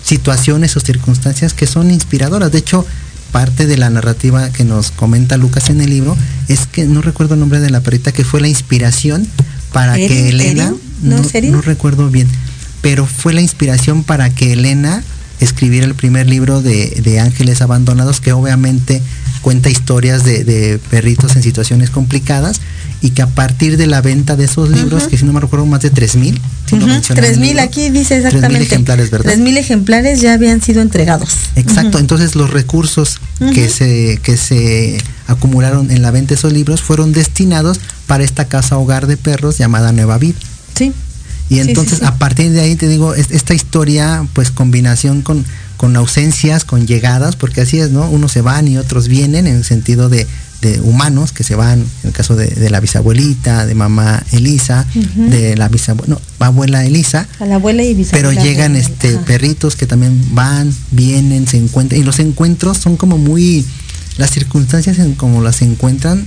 [0.04, 2.52] situaciones o circunstancias que son inspiradoras.
[2.52, 2.86] De hecho,
[3.32, 7.34] parte de la narrativa que nos comenta Lucas en el libro es que no recuerdo
[7.34, 9.26] el nombre de la perrita que fue la inspiración
[9.72, 12.28] para que Elena no, no, recuerdo bien
[12.80, 15.02] pero fue la inspiración para que Elena
[15.40, 19.02] escribiera el primer libro de, Ángeles Abandonados que obviamente
[19.44, 22.62] cuenta historias de, perritos en situaciones complicadas
[23.02, 25.66] y que a partir de la venta de esos libros, que si no me recuerdo
[25.66, 26.40] más de 3.000,
[27.14, 28.60] tres mil aquí dice exactamente.
[28.60, 29.34] 3.000 ejemplares, ¿verdad?
[29.34, 31.28] 3.000 ejemplares ya habían sido entregados.
[31.56, 33.20] Exacto, entonces los recursos
[33.52, 38.46] que, se, que se acumularon en la venta de esos libros fueron destinados para esta
[38.46, 40.38] casa hogar de perros llamada Nueva Vida.
[40.74, 40.94] Sí.
[41.50, 45.44] Y entonces a partir de ahí te digo, esta historia, pues combinación con,
[45.76, 48.08] con ausencias, con llegadas, porque así es, ¿no?
[48.08, 50.26] Unos se van y otros vienen en el sentido de
[50.64, 55.56] de humanos que se van, en el caso de, la bisabuelita, de mamá Elisa, de
[55.56, 57.28] la bisabuela, no, abuela Elisa.
[57.38, 62.00] A la abuela y Pero llegan este perritos que también van, vienen, se encuentran.
[62.00, 63.64] Y los encuentros son como muy,
[64.16, 66.24] las circunstancias en como las encuentran,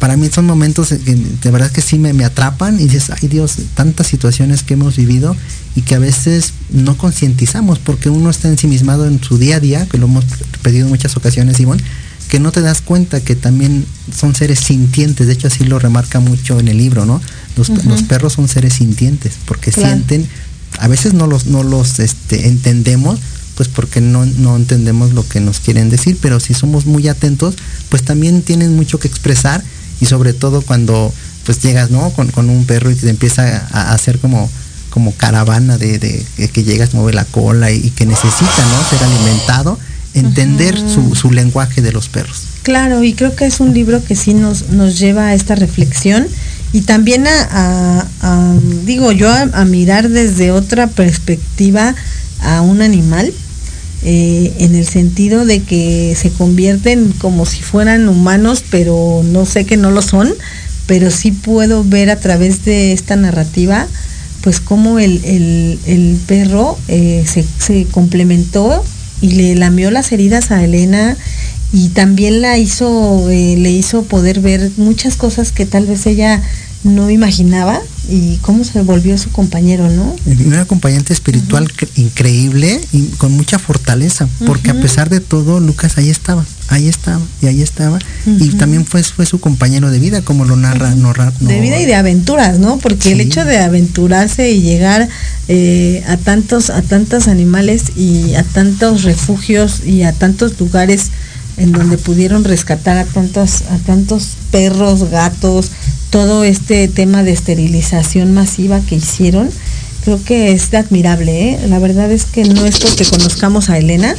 [0.00, 3.28] para mí son momentos que de verdad que sí me, me atrapan y dices, ay
[3.28, 5.36] Dios, tantas situaciones que hemos vivido
[5.76, 9.86] y que a veces no concientizamos porque uno está ensimismado en su día a día,
[9.86, 10.24] que lo hemos
[10.62, 11.84] pedido en muchas ocasiones, Ivonne,
[12.30, 13.84] que no te das cuenta que también
[14.16, 17.20] son seres sintientes, de hecho así lo remarca mucho en el libro, ¿no?
[17.56, 17.68] Los,
[18.04, 20.26] perros son seres sintientes, porque sienten,
[20.78, 23.18] a veces no los, no los este, entendemos,
[23.54, 27.56] pues porque no, no entendemos lo que nos quieren decir, pero si somos muy atentos,
[27.90, 29.62] pues también tienen mucho que expresar
[30.00, 31.12] y sobre todo cuando
[31.44, 32.10] pues llegas, ¿no?
[32.10, 34.50] Con, un perro y te empieza a, hacer como
[34.90, 38.90] como caravana de, de, que llegas, mueve la cola y, y que necesita, ¿no?
[38.90, 39.78] Ser alimentado
[40.14, 42.42] entender su, lenguaje de los perros.
[42.62, 46.26] Claro, y creo que es un libro que sí nos, nos lleva a esta reflexión
[46.72, 48.04] y también a,
[48.84, 51.94] digo yo, a, mirar desde otra perspectiva
[52.40, 53.32] a un animal,
[54.02, 59.66] eh, en el sentido de que se convierten como si fueran humanos, pero no sé
[59.66, 60.32] que no lo son,
[60.86, 63.86] pero sí puedo ver a través de esta narrativa
[64.40, 68.82] pues cómo el, el, perro eh, se, se complementó
[69.20, 71.16] y le lamió las heridas a Elena
[71.72, 76.42] y también la hizo, eh, le hizo poder ver muchas cosas que tal vez ella
[76.82, 80.16] no imaginaba y cómo se volvió su compañero, ¿no?
[80.26, 86.08] Un acompañante espiritual increíble y con mucha fortaleza, porque a pesar de todo, Lucas ahí
[86.08, 90.44] estaba, ahí estaba y ahí estaba, y también fue, fue su compañero de vida, como
[90.46, 90.92] lo narra.
[90.94, 92.78] de vida y de aventuras, ¿no?
[92.78, 95.08] Porque el hecho de aventurarse y llegar
[95.48, 101.10] eh, a tantos, a tantos animales y a tantos refugios y a tantos lugares
[101.56, 105.70] en donde pudieron rescatar a tantos, a tantos perros, gatos,
[106.10, 109.50] todo este tema de esterilización masiva que hicieron,
[110.04, 111.52] creo que es admirable.
[111.52, 111.60] ¿eh?
[111.68, 114.14] La verdad es que no es porque conozcamos a Elena,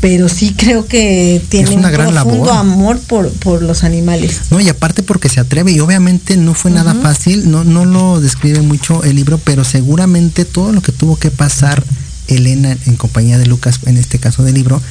[0.00, 4.42] pero sí creo que tiene una un gran profundo amor por, por, los animales.
[4.50, 8.20] No, y aparte porque se atreve, y obviamente no fue nada fácil, no, no lo
[8.20, 11.82] describe mucho el libro, pero seguramente todo lo que tuvo que pasar
[12.28, 14.82] Elena en compañía de Lucas, en este caso del libro,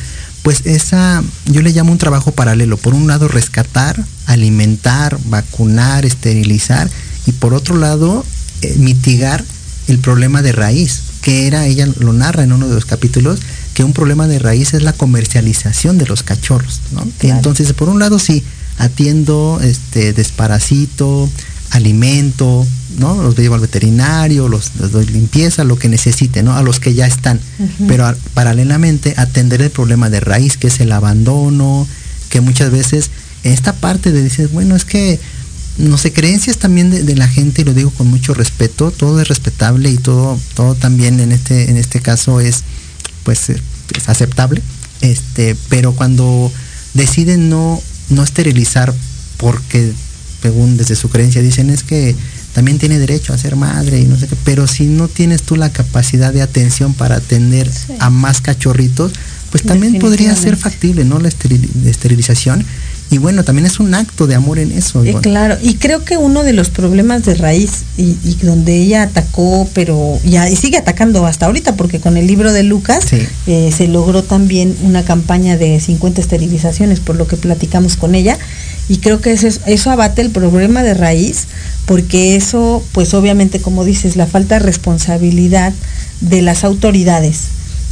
[0.44, 2.78] pues esa, yo le llamo un trabajo paralelo.
[2.78, 6.90] Por un lado, rescatar, alimentar, vacunar, esterilizar,
[7.26, 8.26] y por otro lado,
[8.62, 9.44] eh, mitigar
[9.88, 13.40] el problema de raíz, que era, ella lo narra en uno de los capítulos,
[13.74, 17.08] que un problema de raíz es la comercialización de los cachorros, ¿no?
[17.22, 18.44] Entonces, por un lado, sí,
[18.78, 21.30] atiendo, este, desparasito,
[21.76, 22.66] alimento,
[22.98, 23.22] ¿no?
[23.22, 26.56] Los llevo al veterinario, los, doy limpieza, lo que necesite, ¿no?
[26.56, 27.40] A los que ya están.
[27.88, 31.88] Pero paralelamente atender el problema de raíz, que es el abandono,
[32.30, 33.10] que muchas veces
[33.44, 35.20] esta parte de dices, bueno, es que
[35.78, 39.28] no sé, creencias también de, la gente, y lo digo con mucho respeto, todo es
[39.28, 42.64] respetable y todo, todo también en este, en este caso es
[43.24, 44.62] pues es aceptable.
[45.02, 46.52] Este, pero cuando
[46.94, 48.94] deciden no, no esterilizar
[49.38, 49.92] porque
[50.44, 52.16] según desde su creencia dicen es que
[52.54, 55.56] también tiene derecho a ser madre y no sé qué, pero si no tienes tú
[55.56, 59.14] la capacidad de atención para atender a más cachorritos,
[59.50, 61.20] pues también podría ser factible, ¿no?
[61.20, 62.66] La esterilización.
[63.10, 65.04] Y bueno, también es un acto de amor en eso.
[65.04, 69.70] Eh, claro, y creo que uno de los problemas de raíz y, donde ella atacó,
[69.74, 73.06] pero ya y sigue atacando hasta ahorita, porque con el libro de Lucas
[73.46, 78.40] eh, se logró también una campaña de 50 esterilizaciones, por lo que platicamos con ella,
[78.90, 81.48] y creo que eso, eso abate el problema de raíz,
[81.86, 85.74] porque eso, pues obviamente, como dices, la falta de responsabilidad
[86.22, 87.48] de las autoridades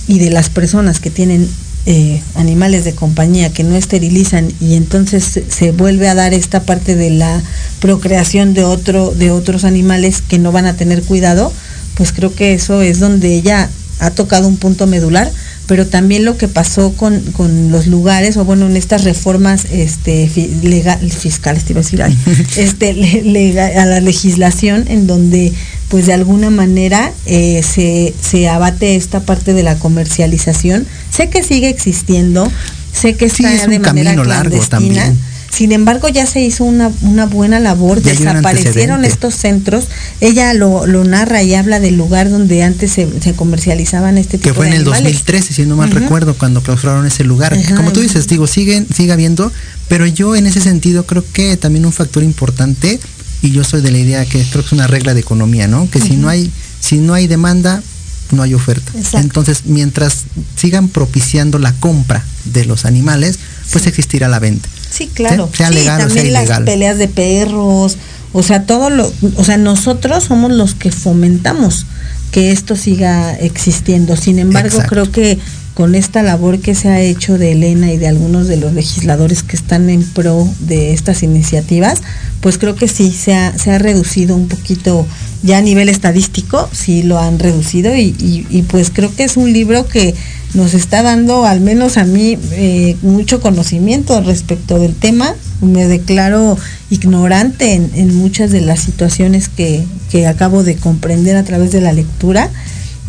[0.08, 1.48] y de las personas que tienen
[1.88, 6.96] eh, animales de compañía que no esterilizan y entonces se, vuelve a dar esta parte
[6.96, 7.42] de la
[7.80, 11.52] procreación de otro de otros animales que no van a tener cuidado
[11.96, 13.68] pues creo que eso es donde ella
[13.98, 15.32] ha tocado un punto medular
[15.72, 17.24] pero también lo que pasó con,
[17.72, 20.30] los lugares, o bueno, en estas reformas este,
[20.64, 22.04] legal, fiscales, te iba a decir,
[22.58, 25.54] este, a la legislación, en donde
[25.88, 30.86] pues de alguna manera eh, se, abate esta parte de la comercialización.
[31.10, 32.52] Sé que sigue existiendo,
[32.92, 35.14] sé que está de manera clandestina.
[35.52, 36.90] Sin embargo, ya se hizo una,
[37.26, 39.86] buena labor, desaparecieron estos centros.
[40.22, 44.56] Ella lo, narra y habla del lugar donde antes se, comercializaban este tipo de Que
[44.56, 47.58] fue en el 2013, si no mal recuerdo, cuando clausuraron ese lugar.
[47.76, 49.52] Como tú dices, digo, siguen, sigue habiendo,
[49.90, 53.00] pero yo en ese sentido creo que también un factor importante,
[53.42, 55.90] y yo soy de la idea que esto es una regla de economía, ¿no?
[55.90, 56.50] Que si no hay,
[56.80, 57.84] si no hay demanda,
[58.32, 58.92] no hay oferta.
[59.14, 60.24] Entonces, mientras
[60.56, 63.40] sigan propiciando la compra de los animales,
[63.72, 64.70] pues existirá la venta.
[64.92, 65.50] Sí, claro.
[65.52, 67.98] sí, también las peleas de perros,
[68.34, 71.86] o sea, todo lo, o sea, nosotros somos los que fomentamos
[72.32, 74.16] que esto siga existiendo.
[74.16, 75.38] Sin embargo, creo que
[75.74, 79.44] con esta labor que se ha hecho de Elena y de algunos de los legisladores
[79.44, 82.02] que están en pro de estas iniciativas,
[82.42, 85.08] pues creo que sí se ha, se ha reducido un poquito
[85.44, 88.14] ya a nivel estadístico, sí lo han reducido y,
[88.50, 90.14] y pues creo que es un libro que
[90.54, 95.34] nos está dando, al menos a mí, eh, mucho conocimiento respecto del tema.
[95.62, 96.58] Me declaro
[96.90, 99.86] ignorante en, muchas de las situaciones que,
[100.28, 102.50] acabo de comprender a través de la lectura.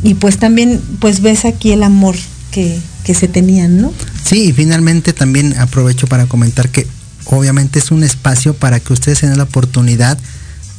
[0.03, 2.16] Y pues también, pues ves aquí el amor
[2.51, 3.93] que, que se tenían, ¿no?
[4.24, 6.86] Sí, y finalmente también aprovecho para comentar que
[7.26, 10.18] obviamente es un espacio para que ustedes tengan la oportunidad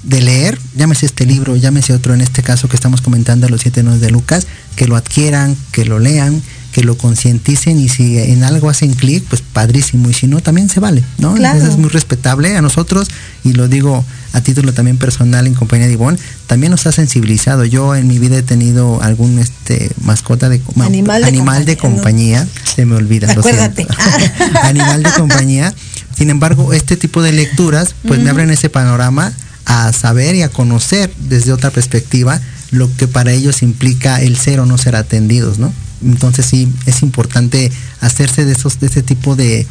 [0.03, 3.83] de leer, llámese este libro, llámese otro en este caso que estamos comentando, Los siete
[3.83, 6.41] nodos de Lucas, que lo adquieran, que lo lean,
[6.73, 10.69] que lo concienticen y si en algo hacen clic, pues padrísimo, y si no, también
[10.69, 11.37] se vale, ¿no?
[11.37, 13.07] Eso es muy respetable a nosotros,
[13.43, 14.03] y lo digo
[14.33, 16.17] a título también personal en compañía de Ivonne,
[16.47, 17.63] también nos ha sensibilizado.
[17.63, 20.61] Yo en mi vida he tenido algún este mascota de
[21.23, 23.85] animal de, compañía, se me olvida, Acuérdate.
[24.63, 25.73] animal de compañía.
[26.17, 29.31] Sin embargo, este tipo de lecturas pues me abren ese panorama
[29.65, 32.41] a saber y a conocer desde otra perspectiva
[32.73, 35.71] lo que para ellos implica el ser o no ser atendidos, ¿no?
[36.03, 37.71] Entonces sí, es importante
[38.01, 39.65] hacerse de esos, de ese tipo de,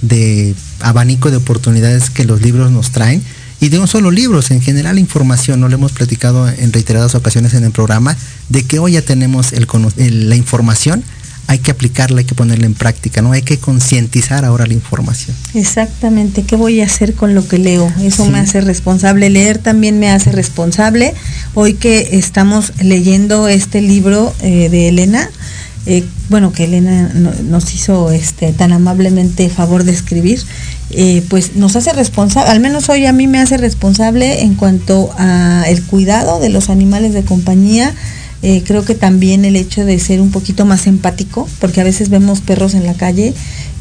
[0.00, 3.22] de abanico de oportunidades que los libros nos traen
[3.60, 7.54] y de un solo libros, en general información, no lo hemos platicado en reiteradas ocasiones
[7.54, 8.16] en el programa,
[8.48, 11.02] de que hoy ya tenemos la información,
[11.46, 13.32] hay que aplicarla, hay que ponerla en práctica, ¿no?
[13.32, 15.36] Hay que concientizar ahora la información.
[15.54, 17.92] Exactamente, ¿qué voy a hacer con lo que leo?
[18.00, 19.30] Eso me hace responsable.
[19.30, 21.14] Leer también me hace responsable.
[21.54, 25.30] Hoy que estamos leyendo este libro eh, de Elena,
[25.86, 30.42] eh, bueno, que Elena nos hizo este tan amablemente favor de escribir,
[30.90, 35.10] eh, pues nos hace responsable, al menos hoy a mí me hace responsable en cuanto
[35.18, 37.94] a el cuidado de los animales de compañía.
[38.46, 42.10] Eh, creo que también el hecho de ser un poquito más empático, porque a veces
[42.10, 43.32] vemos perros en la calle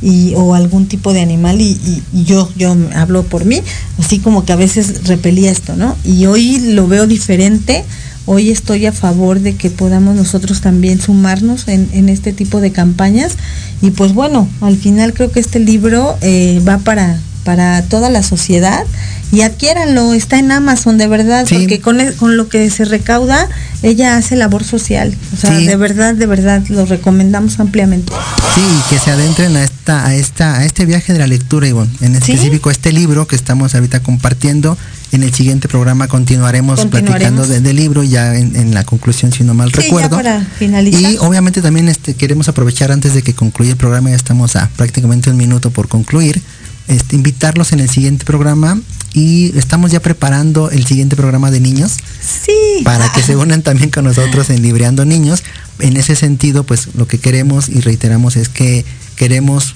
[0.02, 3.62] y, o algún tipo de animal y, yo, yo hablo por mí,
[4.00, 5.98] así como que a veces repelía esto, ¿no?
[6.06, 7.84] Y hoy lo veo diferente
[8.26, 13.34] Hoy estoy a favor de que podamos nosotros también sumarnos en, este tipo de campañas.
[13.82, 18.24] Y pues bueno, al final creo que este libro eh, va para, para toda la
[18.24, 18.86] sociedad
[19.32, 23.50] y adquiéranlo, está en Amazon de verdad, porque con, con, lo que se recauda,
[23.82, 25.16] ella hace labor social.
[25.34, 28.14] O sea, de verdad, de verdad, lo recomendamos ampliamente.
[28.54, 31.92] Sí, que se adentren a esta, a esta, a este viaje de la lectura, Ivonne.
[32.02, 34.78] En específico, este libro que estamos ahorita compartiendo
[35.14, 39.54] en el siguiente programa continuaremos, platicando del de libro, ya en, la conclusión, si no
[39.54, 40.16] mal recuerdo.
[40.16, 41.12] para finalizar.
[41.12, 44.70] Y obviamente también este, queremos aprovechar antes de que concluya el programa, ya estamos a
[44.76, 46.42] prácticamente un minuto por concluir,
[46.88, 48.80] este, invitarlos en el siguiente programa
[49.14, 51.98] y estamos ya preparando el siguiente programa de niños.
[52.20, 52.84] Sí.
[52.84, 55.44] Para que se unan también con nosotros en Libreando Niños.
[55.80, 59.76] En ese sentido, pues lo que queremos y reiteramos es que queremos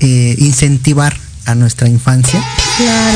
[0.00, 1.16] eh, incentivar
[1.48, 2.40] a nuestra infancia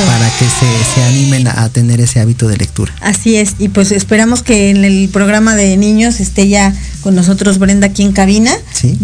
[0.06, 0.46] para que
[0.94, 2.92] se, animen a, tener ese hábito de lectura.
[3.00, 7.58] Así es, y pues esperamos que en el programa de niños esté ya con nosotros
[7.58, 8.52] Brenda aquí en cabina.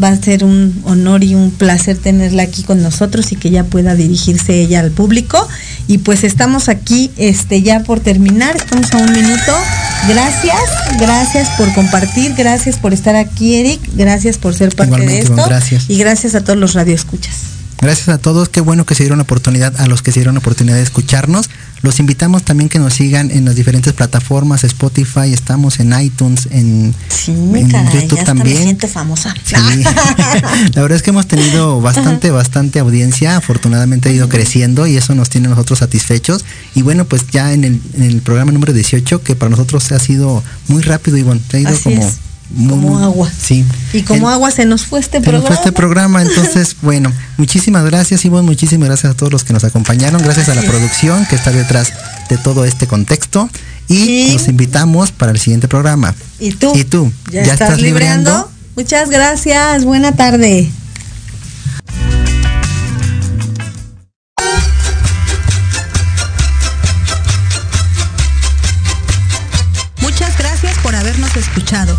[0.02, 3.64] Va a ser un honor y un placer tenerla aquí con nosotros y que ya
[3.64, 5.46] pueda dirigirse ella al público.
[5.86, 9.52] Y pues estamos aquí este, ya por terminar, estamos a un minuto.
[10.08, 10.60] Gracias,
[10.98, 15.36] gracias por compartir, gracias por estar aquí, Eric, gracias por ser parte de esto.
[15.36, 15.84] Gracias.
[15.88, 17.57] Y gracias a todos los radioescuchas.
[17.80, 20.34] Gracias a todos, qué bueno que se dieron la oportunidad, a los que se dieron
[20.34, 21.48] la oportunidad de escucharnos.
[21.82, 26.92] Los invitamos también que nos sigan en las diferentes plataformas, Spotify, estamos en iTunes, en,
[27.26, 28.56] YouTube también.
[28.56, 29.32] Me siento famosa.
[30.74, 35.14] la verdad es que hemos tenido bastante, bastante audiencia, afortunadamente ha ido creciendo y eso
[35.14, 36.44] nos tiene nosotros satisfechos.
[36.74, 40.82] Y bueno, pues ya en el, programa número 18, que para nosotros ha sido muy
[40.82, 42.12] rápido, y bueno, ha ido como
[42.56, 43.30] como agua.
[43.30, 43.64] Sí.
[43.92, 45.40] Y como agua se nos fue este programa.
[45.40, 49.52] Nos fue este programa, entonces, bueno, muchísimas gracias, Ivonne, muchísimas gracias a todos los que
[49.52, 51.92] nos acompañaron, gracias a la producción que está detrás
[52.28, 53.48] de todo este contexto
[53.88, 56.14] y nos invitamos para el siguiente programa.
[56.38, 56.72] ¿Y tú?
[56.74, 57.12] ¿Y tú?
[57.30, 58.50] ¿Ya, estás, libreando?
[58.76, 60.70] Muchas gracias, buena tarde.
[70.00, 71.98] Muchas gracias por habernos escuchado.